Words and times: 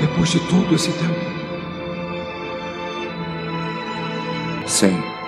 Depois 0.00 0.30
de 0.30 0.38
todo 0.48 0.74
esse 0.76 0.92
tempo? 0.92 1.38
Sempre. 4.64 5.18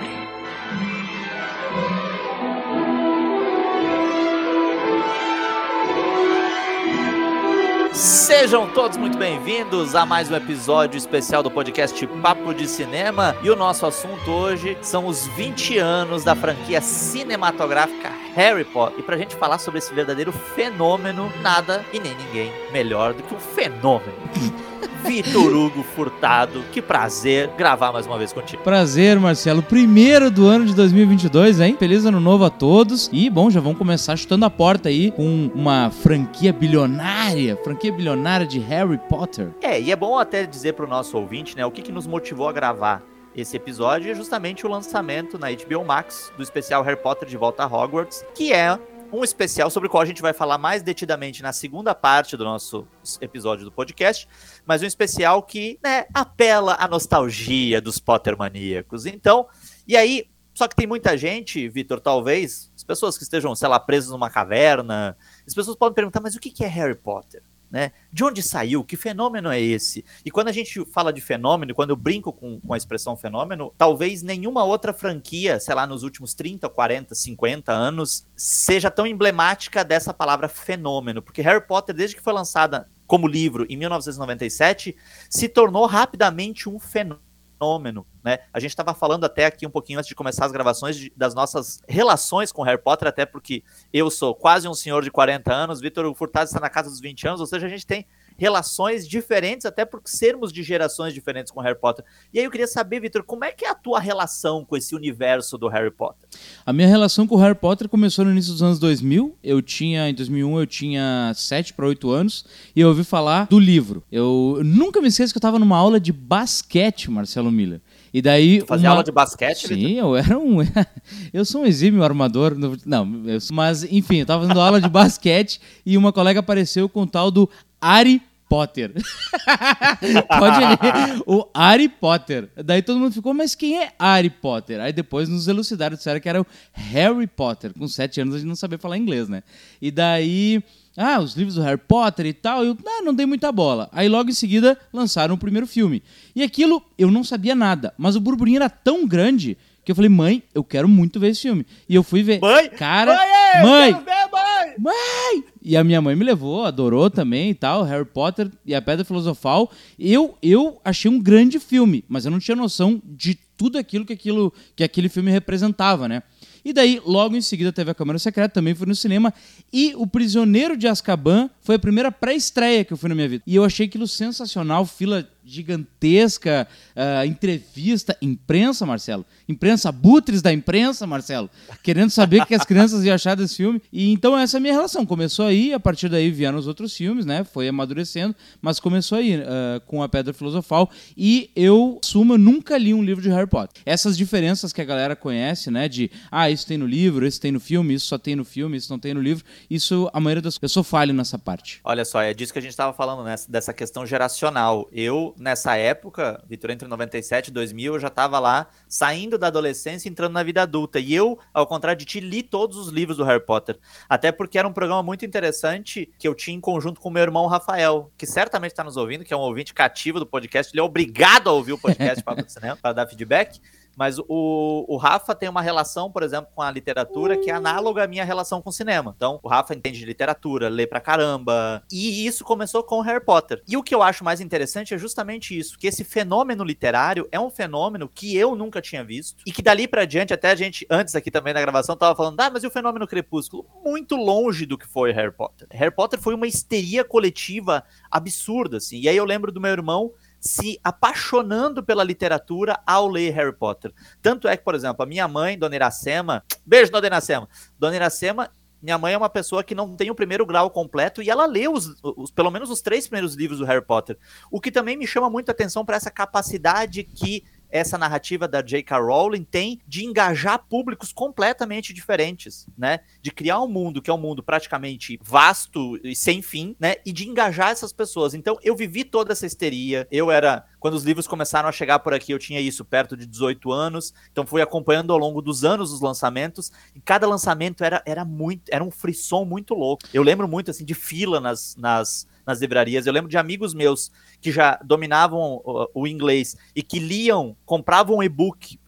Sejam 7.93 8.67
todos 8.69 8.97
muito 8.97 9.17
bem-vindos 9.17 9.93
a 9.93 10.05
mais 10.05 10.31
um 10.31 10.35
episódio 10.35 10.97
especial 10.97 11.43
do 11.43 11.51
podcast 11.51 12.07
Papo 12.07 12.53
de 12.53 12.67
Cinema. 12.67 13.35
E 13.43 13.49
o 13.49 13.55
nosso 13.55 13.85
assunto 13.85 14.31
hoje 14.31 14.77
são 14.81 15.05
os 15.05 15.27
20 15.27 15.77
anos 15.77 16.23
da 16.23 16.33
franquia 16.33 16.81
cinematográfica 16.81 18.09
Harry 18.33 18.63
Potter. 18.63 18.99
E 18.99 19.03
pra 19.03 19.17
gente 19.17 19.35
falar 19.35 19.59
sobre 19.59 19.79
esse 19.79 19.93
verdadeiro 19.93 20.31
fenômeno, 20.31 21.31
nada 21.41 21.85
e 21.93 21.99
nem 21.99 22.15
ninguém 22.15 22.51
melhor 22.71 23.13
do 23.13 23.21
que 23.21 23.35
um 23.35 23.39
fenômeno. 23.39 24.13
Vitor 25.03 25.53
Hugo 25.53 25.83
Furtado, 25.83 26.63
que 26.71 26.81
prazer 26.81 27.49
gravar 27.57 27.91
mais 27.91 28.05
uma 28.05 28.17
vez 28.17 28.31
contigo. 28.31 28.63
Prazer, 28.63 29.19
Marcelo. 29.19 29.61
Primeiro 29.61 30.31
do 30.31 30.47
ano 30.47 30.65
de 30.65 30.73
2022, 30.73 31.59
hein? 31.59 31.75
Feliz 31.77 32.05
ano 32.05 32.19
novo 32.19 32.45
a 32.45 32.49
todos. 32.49 33.09
E, 33.11 33.29
bom, 33.29 33.49
já 33.49 33.59
vamos 33.59 33.77
começar 33.77 34.15
chutando 34.15 34.45
a 34.45 34.49
porta 34.49 34.89
aí 34.89 35.11
com 35.11 35.51
uma 35.53 35.89
franquia 35.89 36.53
bilionária, 36.53 37.57
franquia 37.63 37.91
bilionária 37.91 38.45
de 38.45 38.59
Harry 38.59 38.99
Potter. 39.09 39.49
É, 39.61 39.79
e 39.81 39.91
é 39.91 39.95
bom 39.95 40.17
até 40.17 40.45
dizer 40.45 40.73
pro 40.73 40.87
nosso 40.87 41.17
ouvinte, 41.17 41.57
né, 41.57 41.65
o 41.65 41.71
que, 41.71 41.81
que 41.81 41.91
nos 41.91 42.07
motivou 42.07 42.47
a 42.47 42.53
gravar 42.53 43.03
esse 43.35 43.55
episódio 43.55 44.11
é 44.11 44.15
justamente 44.15 44.65
o 44.65 44.69
lançamento 44.69 45.39
na 45.39 45.47
HBO 45.51 45.85
Max 45.85 46.31
do 46.35 46.43
especial 46.43 46.83
Harry 46.83 47.01
Potter 47.01 47.27
de 47.27 47.37
Volta 47.37 47.63
a 47.63 47.65
Hogwarts, 47.65 48.25
que 48.35 48.51
é 48.51 48.77
um 49.11 49.23
especial 49.23 49.69
sobre 49.69 49.87
o 49.87 49.89
qual 49.89 50.01
a 50.01 50.05
gente 50.05 50.21
vai 50.21 50.33
falar 50.33 50.57
mais 50.57 50.81
detidamente 50.81 51.43
na 51.43 51.51
segunda 51.51 51.93
parte 51.93 52.37
do 52.37 52.43
nosso 52.43 52.87
episódio 53.19 53.65
do 53.65 53.71
podcast, 53.71 54.27
mas 54.65 54.81
um 54.81 54.85
especial 54.85 55.43
que 55.43 55.79
né, 55.83 56.05
apela 56.13 56.75
à 56.79 56.87
nostalgia 56.87 57.81
dos 57.81 57.99
Potter 57.99 58.37
maníacos. 58.37 59.05
Então, 59.05 59.47
e 59.87 59.97
aí, 59.97 60.29
só 60.53 60.67
que 60.67 60.75
tem 60.75 60.87
muita 60.87 61.17
gente, 61.17 61.67
Vitor, 61.67 61.99
talvez, 61.99 62.71
as 62.75 62.83
pessoas 62.83 63.17
que 63.17 63.23
estejam, 63.23 63.53
sei 63.55 63.67
lá, 63.67 63.79
presas 63.79 64.11
numa 64.11 64.29
caverna, 64.29 65.17
as 65.45 65.53
pessoas 65.53 65.75
podem 65.75 65.95
perguntar, 65.95 66.21
mas 66.21 66.35
o 66.35 66.39
que 66.39 66.63
é 66.63 66.67
Harry 66.67 66.95
Potter? 66.95 67.43
Né? 67.71 67.93
De 68.11 68.23
onde 68.23 68.43
saiu? 68.43 68.83
Que 68.83 68.97
fenômeno 68.97 69.49
é 69.49 69.59
esse? 69.59 70.03
E 70.25 70.29
quando 70.29 70.49
a 70.49 70.51
gente 70.51 70.83
fala 70.85 71.13
de 71.13 71.21
fenômeno, 71.21 71.73
quando 71.73 71.91
eu 71.91 71.95
brinco 71.95 72.33
com, 72.33 72.59
com 72.59 72.73
a 72.73 72.77
expressão 72.77 73.15
fenômeno, 73.15 73.73
talvez 73.77 74.21
nenhuma 74.21 74.65
outra 74.65 74.91
franquia, 74.91 75.57
sei 75.57 75.73
lá, 75.73 75.87
nos 75.87 76.03
últimos 76.03 76.33
30, 76.33 76.67
40, 76.67 77.15
50 77.15 77.71
anos, 77.71 78.27
seja 78.35 78.91
tão 78.91 79.07
emblemática 79.07 79.85
dessa 79.85 80.13
palavra 80.13 80.49
fenômeno. 80.49 81.21
Porque 81.21 81.41
Harry 81.41 81.65
Potter, 81.65 81.95
desde 81.95 82.17
que 82.17 82.21
foi 82.21 82.33
lançada 82.33 82.89
como 83.07 83.25
livro 83.25 83.65
em 83.69 83.77
1997, 83.77 84.95
se 85.29 85.47
tornou 85.47 85.85
rapidamente 85.85 86.67
um 86.67 86.77
fenômeno 86.77 87.31
fenômeno, 87.61 88.07
né? 88.23 88.39
A 88.53 88.59
gente 88.59 88.71
estava 88.71 88.93
falando 88.93 89.23
até 89.23 89.45
aqui 89.45 89.65
um 89.65 89.69
pouquinho 89.69 89.99
antes 89.99 90.07
de 90.07 90.15
começar 90.15 90.45
as 90.45 90.51
gravações 90.51 90.95
de, 90.95 91.11
das 91.15 91.33
nossas 91.33 91.81
relações 91.87 92.51
com 92.51 92.63
Harry 92.63 92.81
Potter, 92.81 93.07
até 93.07 93.25
porque 93.25 93.63
eu 93.93 94.09
sou 94.09 94.35
quase 94.35 94.67
um 94.67 94.73
senhor 94.73 95.03
de 95.03 95.11
40 95.11 95.53
anos, 95.53 95.81
Vitor 95.81 96.13
Furtado 96.15 96.45
está 96.45 96.59
na 96.59 96.69
casa 96.69 96.89
dos 96.89 96.99
20 96.99 97.27
anos, 97.27 97.41
ou 97.41 97.47
seja, 97.47 97.65
a 97.65 97.69
gente 97.69 97.85
tem 97.85 98.05
relações 98.41 99.07
diferentes, 99.07 99.67
até 99.67 99.85
por 99.85 100.01
sermos 100.05 100.51
de 100.51 100.63
gerações 100.63 101.13
diferentes 101.13 101.51
com 101.51 101.59
Harry 101.59 101.77
Potter. 101.77 102.03
E 102.33 102.39
aí 102.39 102.45
eu 102.45 102.49
queria 102.49 102.65
saber, 102.65 102.99
Vitor, 102.99 103.23
como 103.23 103.45
é 103.45 103.51
que 103.51 103.65
é 103.65 103.69
a 103.69 103.75
tua 103.75 103.99
relação 103.99 104.65
com 104.65 104.75
esse 104.75 104.95
universo 104.95 105.59
do 105.59 105.67
Harry 105.67 105.91
Potter? 105.91 106.27
A 106.65 106.73
minha 106.73 106.87
relação 106.87 107.27
com 107.27 107.35
o 107.35 107.37
Harry 107.37 107.53
Potter 107.53 107.87
começou 107.87 108.25
no 108.25 108.31
início 108.31 108.51
dos 108.51 108.63
anos 108.63 108.79
2000. 108.79 109.37
Eu 109.43 109.61
tinha, 109.61 110.09
em 110.09 110.13
2001, 110.15 110.59
eu 110.59 110.65
tinha 110.65 111.31
7 111.35 111.73
para 111.73 111.85
8 111.85 112.09
anos 112.09 112.45
e 112.75 112.81
eu 112.81 112.87
ouvi 112.87 113.03
falar 113.03 113.45
do 113.45 113.59
livro. 113.59 114.03
Eu 114.11 114.59
nunca 114.63 114.99
me 115.01 115.09
esqueço 115.09 115.31
que 115.31 115.37
eu 115.37 115.39
estava 115.39 115.59
numa 115.59 115.77
aula 115.77 115.99
de 115.99 116.11
basquete, 116.11 117.11
Marcelo 117.11 117.51
Miller. 117.51 117.79
E 118.13 118.21
daí. 118.21 118.61
Fazia 118.61 118.89
uma... 118.89 118.93
aula 118.95 119.03
de 119.03 119.11
basquete? 119.11 119.67
Sim, 119.67 119.93
eu 119.93 120.15
era 120.15 120.37
um. 120.37 120.57
eu 121.33 121.45
sou 121.45 121.61
um 121.61 121.65
exímio 121.65 122.03
armador. 122.03 122.55
Não, 122.85 123.05
eu... 123.25 123.39
mas 123.51 123.83
enfim, 123.83 124.17
eu 124.17 124.25
tava 124.25 124.43
fazendo 124.43 124.59
aula 124.59 124.81
de 124.81 124.89
basquete 124.89 125.59
e 125.85 125.97
uma 125.97 126.11
colega 126.11 126.39
apareceu 126.39 126.89
com 126.89 127.03
o 127.03 127.07
tal 127.07 127.31
do 127.31 127.49
Ari 127.79 128.21
Potter. 128.51 128.91
Pode 130.27 130.59
ler. 130.59 131.23
O 131.25 131.47
Harry 131.55 131.87
Potter. 131.87 132.49
Daí 132.57 132.81
todo 132.81 132.99
mundo 132.99 133.13
ficou, 133.13 133.33
mas 133.33 133.55
quem 133.55 133.81
é 133.81 133.93
Harry 133.97 134.29
Potter? 134.29 134.81
Aí 134.81 134.91
depois 134.91 135.29
nos 135.29 135.47
elucidaram, 135.47 135.95
disseram 135.95 136.19
que 136.19 136.27
era 136.27 136.41
o 136.41 136.45
Harry 136.73 137.27
Potter. 137.27 137.71
Com 137.73 137.87
sete 137.87 138.19
anos 138.19 138.35
a 138.35 138.37
gente 138.39 138.47
não 138.49 138.55
sabia 138.57 138.77
falar 138.77 138.97
inglês, 138.97 139.29
né? 139.29 139.41
E 139.81 139.89
daí. 139.89 140.61
Ah, 140.97 141.19
os 141.19 141.35
livros 141.35 141.55
do 141.55 141.61
Harry 141.61 141.77
Potter 141.77 142.25
e 142.25 142.33
tal. 142.33 142.63
Eu 142.63 142.77
ah, 142.85 143.01
não 143.01 143.13
dei 143.13 143.25
muita 143.25 143.51
bola. 143.51 143.89
Aí 143.91 144.09
logo 144.09 144.29
em 144.29 144.33
seguida 144.33 144.77
lançaram 144.91 145.35
o 145.35 145.37
primeiro 145.37 145.65
filme. 145.65 146.03
E 146.35 146.43
aquilo 146.43 146.83
eu 146.97 147.09
não 147.09 147.23
sabia 147.23 147.55
nada. 147.55 147.93
Mas 147.97 148.15
o 148.15 148.19
burburinho 148.19 148.57
era 148.57 148.69
tão 148.69 149.07
grande 149.07 149.57
que 149.83 149.91
eu 149.91 149.95
falei, 149.95 150.09
mãe, 150.09 150.43
eu 150.53 150.63
quero 150.63 150.87
muito 150.87 151.19
ver 151.19 151.29
esse 151.29 151.41
filme. 151.41 151.65
E 151.89 151.95
eu 151.95 152.03
fui 152.03 152.21
ver. 152.21 152.39
Mãe? 152.39 152.69
Cara, 152.69 153.15
mãe! 153.15 153.63
Mãe! 153.63 153.93
Ver, 153.93 154.31
mãe! 154.31 154.75
Mãe! 154.77 155.43
E 155.61 155.75
a 155.75 155.83
minha 155.83 156.01
mãe 156.01 156.15
me 156.15 156.23
levou, 156.23 156.65
adorou 156.65 157.09
também 157.09 157.49
e 157.49 157.53
tal, 157.53 157.83
Harry 157.83 158.05
Potter 158.05 158.49
e 158.65 158.75
a 158.75 158.81
Pedra 158.81 159.03
Filosofal. 159.03 159.71
Eu, 159.97 160.37
eu 160.41 160.79
achei 160.83 161.09
um 161.09 161.19
grande 161.19 161.59
filme, 161.59 162.03
mas 162.07 162.25
eu 162.25 162.31
não 162.31 162.39
tinha 162.39 162.55
noção 162.55 163.01
de 163.05 163.35
tudo 163.57 163.77
aquilo 163.77 164.05
que, 164.05 164.13
aquilo 164.13 164.53
que 164.75 164.83
aquele 164.83 165.09
filme 165.09 165.31
representava, 165.31 166.07
né? 166.07 166.23
E 166.63 166.71
daí, 166.71 167.01
logo 167.05 167.35
em 167.35 167.41
seguida, 167.41 167.71
teve 167.71 167.91
a 167.91 167.95
Câmara 167.95 168.19
Secreta, 168.19 168.53
também 168.53 168.75
fui 168.75 168.85
no 168.85 168.95
cinema. 168.95 169.33
E 169.73 169.93
O 169.95 170.05
Prisioneiro 170.05 170.77
de 170.77 170.87
Azkaban 170.87 171.49
foi 171.61 171.75
a 171.75 171.79
primeira 171.79 172.11
pré-estreia 172.11 172.83
que 172.83 172.91
eu 172.93 172.97
fui 172.97 173.09
na 173.09 173.15
minha 173.15 173.29
vida. 173.29 173.43
E 173.45 173.55
eu 173.55 173.63
achei 173.63 173.85
aquilo 173.85 174.07
sensacional, 174.07 174.85
fila 174.85 175.27
gigantesca, 175.43 176.67
uh, 176.95 177.25
entrevista, 177.25 178.15
imprensa, 178.21 178.85
Marcelo. 178.85 179.25
Imprensa, 179.49 179.91
butres 179.91 180.41
da 180.41 180.53
imprensa, 180.53 181.07
Marcelo. 181.07 181.49
Querendo 181.83 182.09
saber 182.09 182.41
o 182.41 182.45
que 182.45 182.55
as 182.55 182.63
crianças 182.63 183.03
iam 183.03 183.15
achar 183.15 183.35
desse 183.35 183.57
filme. 183.57 183.81
E 183.91 184.11
então 184.11 184.37
essa 184.37 184.57
é 184.57 184.59
a 184.59 184.61
minha 184.61 184.73
relação. 184.73 185.05
Começou 185.05 185.45
aí, 185.45 185.73
a 185.73 185.79
partir 185.79 186.09
daí 186.09 186.29
vieram 186.29 186.57
os 186.57 186.67
outros 186.67 186.95
filmes, 186.95 187.25
né? 187.25 187.43
Foi 187.43 187.67
amadurecendo, 187.67 188.35
mas 188.61 188.79
começou 188.79 189.17
aí 189.17 189.37
uh, 189.37 189.81
com 189.85 190.03
a 190.03 190.09
Pedra 190.09 190.33
Filosofal. 190.33 190.89
E 191.17 191.49
eu, 191.55 191.99
suma, 192.03 192.37
nunca 192.37 192.77
li 192.77 192.93
um 192.93 193.03
livro 193.03 193.21
de 193.21 193.29
Harry 193.29 193.47
Potter. 193.47 193.81
Essas 193.85 194.17
diferenças 194.17 194.71
que 194.71 194.81
a 194.81 194.85
galera 194.85 195.15
conhece, 195.15 195.71
né? 195.71 195.89
De, 195.89 196.09
ah, 196.31 196.49
isso 196.49 196.67
tem 196.67 196.77
no 196.77 196.85
livro, 196.85 197.25
isso 197.25 197.41
tem 197.41 197.51
no 197.51 197.59
filme, 197.59 197.95
isso 197.95 198.05
só 198.05 198.17
tem 198.17 198.35
no 198.35 198.45
filme, 198.45 198.77
isso 198.77 198.91
não 198.91 198.99
tem 198.99 199.13
no 199.13 199.21
livro. 199.21 199.43
Isso, 199.69 200.09
a 200.13 200.19
maioria 200.19 200.41
das... 200.41 200.57
Eu 200.61 200.69
sou 200.69 200.83
falho 200.83 201.13
nessa 201.13 201.37
parte. 201.37 201.50
Olha 201.83 202.05
só, 202.05 202.21
é 202.21 202.33
disso 202.33 202.53
que 202.53 202.59
a 202.59 202.61
gente 202.61 202.71
estava 202.71 202.93
falando, 202.93 203.23
né? 203.23 203.35
Dessa 203.47 203.73
questão 203.73 204.05
geracional. 204.05 204.87
Eu 204.91 205.33
nessa 205.37 205.75
época, 205.75 206.43
Vitor, 206.47 206.71
entre 206.71 206.87
97 206.87 207.47
e 207.47 207.51
2000, 207.51 207.93
eu 207.95 207.99
já 207.99 208.07
estava 208.07 208.39
lá 208.39 208.67
saindo 208.87 209.37
da 209.37 209.47
adolescência 209.47 210.07
e 210.07 210.11
entrando 210.11 210.33
na 210.33 210.43
vida 210.43 210.61
adulta. 210.61 210.99
E 210.99 211.13
eu, 211.13 211.39
ao 211.53 211.67
contrário 211.67 211.97
de 211.99 212.05
ti, 212.05 212.19
li 212.19 212.43
todos 212.43 212.77
os 212.77 212.89
livros 212.89 213.17
do 213.17 213.23
Harry 213.23 213.45
Potter. 213.45 213.79
Até 214.07 214.31
porque 214.31 214.57
era 214.57 214.67
um 214.67 214.73
programa 214.73 215.03
muito 215.03 215.25
interessante 215.25 216.11
que 216.17 216.27
eu 216.27 216.35
tinha 216.35 216.55
em 216.55 216.61
conjunto 216.61 217.01
com 217.01 217.09
meu 217.09 217.23
irmão 217.23 217.47
Rafael, 217.47 218.11
que 218.17 218.25
certamente 218.25 218.71
está 218.71 218.83
nos 218.83 218.97
ouvindo, 218.97 219.23
que 219.23 219.33
é 219.33 219.37
um 219.37 219.41
ouvinte 219.41 219.73
cativo 219.73 220.19
do 220.19 220.25
podcast. 220.25 220.73
Ele 220.73 220.79
é 220.79 220.83
obrigado 220.83 221.49
a 221.49 221.53
ouvir 221.53 221.73
o 221.73 221.77
podcast 221.77 222.23
para 222.81 222.93
dar 222.93 223.07
feedback. 223.07 223.59
Mas 223.95 224.17
o, 224.19 224.85
o 224.87 224.97
Rafa 224.97 225.35
tem 225.35 225.49
uma 225.49 225.61
relação, 225.61 226.11
por 226.11 226.23
exemplo, 226.23 226.49
com 226.53 226.61
a 226.61 226.71
literatura 226.71 227.37
que 227.37 227.49
é 227.49 227.53
análoga 227.53 228.03
à 228.03 228.07
minha 228.07 228.23
relação 228.23 228.61
com 228.61 228.69
o 228.69 228.73
cinema. 228.73 229.13
Então, 229.15 229.39
o 229.43 229.47
Rafa 229.47 229.73
entende 229.73 229.99
de 229.99 230.05
literatura, 230.05 230.69
lê 230.69 230.87
pra 230.87 230.99
caramba. 230.99 231.83
E 231.91 232.25
isso 232.25 232.43
começou 232.43 232.83
com 232.83 233.01
Harry 233.01 233.23
Potter. 233.23 233.61
E 233.67 233.77
o 233.77 233.83
que 233.83 233.93
eu 233.93 234.01
acho 234.01 234.23
mais 234.23 234.41
interessante 234.41 234.93
é 234.93 234.97
justamente 234.97 235.57
isso: 235.57 235.77
que 235.77 235.87
esse 235.87 236.03
fenômeno 236.03 236.63
literário 236.63 237.27
é 237.31 237.39
um 237.39 237.49
fenômeno 237.49 238.09
que 238.09 238.35
eu 238.35 238.55
nunca 238.55 238.81
tinha 238.81 239.03
visto. 239.03 239.43
E 239.45 239.51
que 239.51 239.61
dali 239.61 239.87
pra 239.87 240.05
diante, 240.05 240.33
até 240.33 240.51
a 240.51 240.55
gente, 240.55 240.85
antes 240.89 241.15
aqui 241.15 241.29
também 241.29 241.53
na 241.53 241.61
gravação, 241.61 241.95
tava 241.95 242.15
falando, 242.15 242.39
ah, 242.39 242.49
mas 242.49 242.63
e 242.63 242.67
o 242.67 242.71
fenômeno 242.71 243.07
crepúsculo? 243.07 243.65
Muito 243.83 244.15
longe 244.15 244.65
do 244.65 244.77
que 244.77 244.87
foi 244.87 245.11
Harry 245.11 245.31
Potter. 245.31 245.67
Harry 245.71 245.93
Potter 245.93 246.19
foi 246.19 246.33
uma 246.33 246.47
histeria 246.47 247.03
coletiva 247.03 247.83
absurda, 248.09 248.77
assim. 248.77 248.99
E 248.99 249.09
aí 249.09 249.17
eu 249.17 249.25
lembro 249.25 249.51
do 249.51 249.61
meu 249.61 249.71
irmão 249.71 250.11
se 250.41 250.79
apaixonando 250.83 251.83
pela 251.83 252.03
literatura 252.03 252.81
ao 252.85 253.07
ler 253.07 253.31
Harry 253.31 253.55
Potter. 253.55 253.93
Tanto 254.21 254.47
é 254.47 254.57
que, 254.57 254.63
por 254.63 254.73
exemplo, 254.73 255.03
a 255.03 255.05
minha 255.05 255.27
mãe, 255.27 255.57
Dona 255.57 255.75
Iracema, 255.75 256.43
beijo, 256.65 256.91
Dona 256.91 257.05
Iracema. 257.05 257.47
Dona 257.77 257.95
Iracema, 257.95 258.49
minha 258.81 258.97
mãe 258.97 259.13
é 259.13 259.17
uma 259.17 259.29
pessoa 259.29 259.63
que 259.63 259.75
não 259.75 259.95
tem 259.95 260.09
o 260.09 260.15
primeiro 260.15 260.43
grau 260.43 260.71
completo 260.71 261.21
e 261.21 261.29
ela 261.29 261.45
lê 261.45 261.67
os, 261.67 261.95
os 262.01 262.31
pelo 262.31 262.49
menos 262.49 262.71
os 262.71 262.81
três 262.81 263.07
primeiros 263.07 263.35
livros 263.35 263.59
do 263.59 263.65
Harry 263.65 263.85
Potter. 263.85 264.17
O 264.49 264.59
que 264.59 264.71
também 264.71 264.97
me 264.97 265.05
chama 265.05 265.29
muito 265.29 265.49
a 265.49 265.51
atenção 265.51 265.85
para 265.85 265.95
essa 265.95 266.09
capacidade 266.09 267.03
que 267.03 267.43
essa 267.71 267.97
narrativa 267.97 268.47
da 268.47 268.61
J.K. 268.61 268.99
Rowling 268.99 269.43
tem 269.43 269.79
de 269.87 270.05
engajar 270.05 270.59
públicos 270.67 271.11
completamente 271.13 271.93
diferentes, 271.93 272.67
né? 272.77 272.99
De 273.21 273.31
criar 273.31 273.61
um 273.61 273.67
mundo 273.67 274.01
que 274.01 274.09
é 274.09 274.13
um 274.13 274.17
mundo 274.17 274.43
praticamente 274.43 275.19
vasto 275.21 275.99
e 276.03 276.15
sem 276.15 276.41
fim, 276.41 276.75
né? 276.79 276.95
E 277.05 277.11
de 277.11 277.27
engajar 277.27 277.69
essas 277.69 277.93
pessoas. 277.93 278.33
Então, 278.33 278.57
eu 278.61 278.75
vivi 278.75 279.03
toda 279.03 279.31
essa 279.31 279.45
histeria. 279.45 280.07
Eu 280.11 280.29
era 280.29 280.65
quando 280.81 280.95
os 280.95 281.03
livros 281.03 281.27
começaram 281.27 281.69
a 281.69 281.71
chegar 281.71 281.99
por 281.99 282.11
aqui, 282.11 282.31
eu 282.31 282.39
tinha 282.39 282.59
isso 282.59 282.83
perto 282.83 283.15
de 283.15 283.27
18 283.27 283.71
anos, 283.71 284.15
então 284.31 284.47
fui 284.47 284.63
acompanhando 284.63 285.13
ao 285.13 285.19
longo 285.19 285.39
dos 285.39 285.63
anos 285.63 285.93
os 285.93 286.01
lançamentos, 286.01 286.71
e 286.95 286.99
cada 286.99 287.27
lançamento 287.27 287.83
era, 287.83 288.01
era 288.03 288.25
muito, 288.25 288.63
era 288.67 288.83
um 288.83 288.89
frisson 288.89 289.45
muito 289.45 289.75
louco. 289.75 290.03
Eu 290.11 290.23
lembro 290.23 290.47
muito 290.47 290.71
assim 290.71 290.83
de 290.83 290.95
fila 290.95 291.39
nas, 291.39 291.75
nas 291.75 292.27
nas 292.45 292.59
livrarias. 292.59 293.05
Eu 293.05 293.13
lembro 293.13 293.29
de 293.29 293.37
amigos 293.37 293.73
meus 293.73 294.11
que 294.39 294.51
já 294.51 294.79
dominavam 294.83 295.61
o, 295.63 295.89
o 295.93 296.07
inglês 296.07 296.55
e 296.75 296.81
que 296.81 296.99
liam, 296.99 297.55
compravam 297.65 298.17
um 298.17 298.23
e-book 298.23 298.79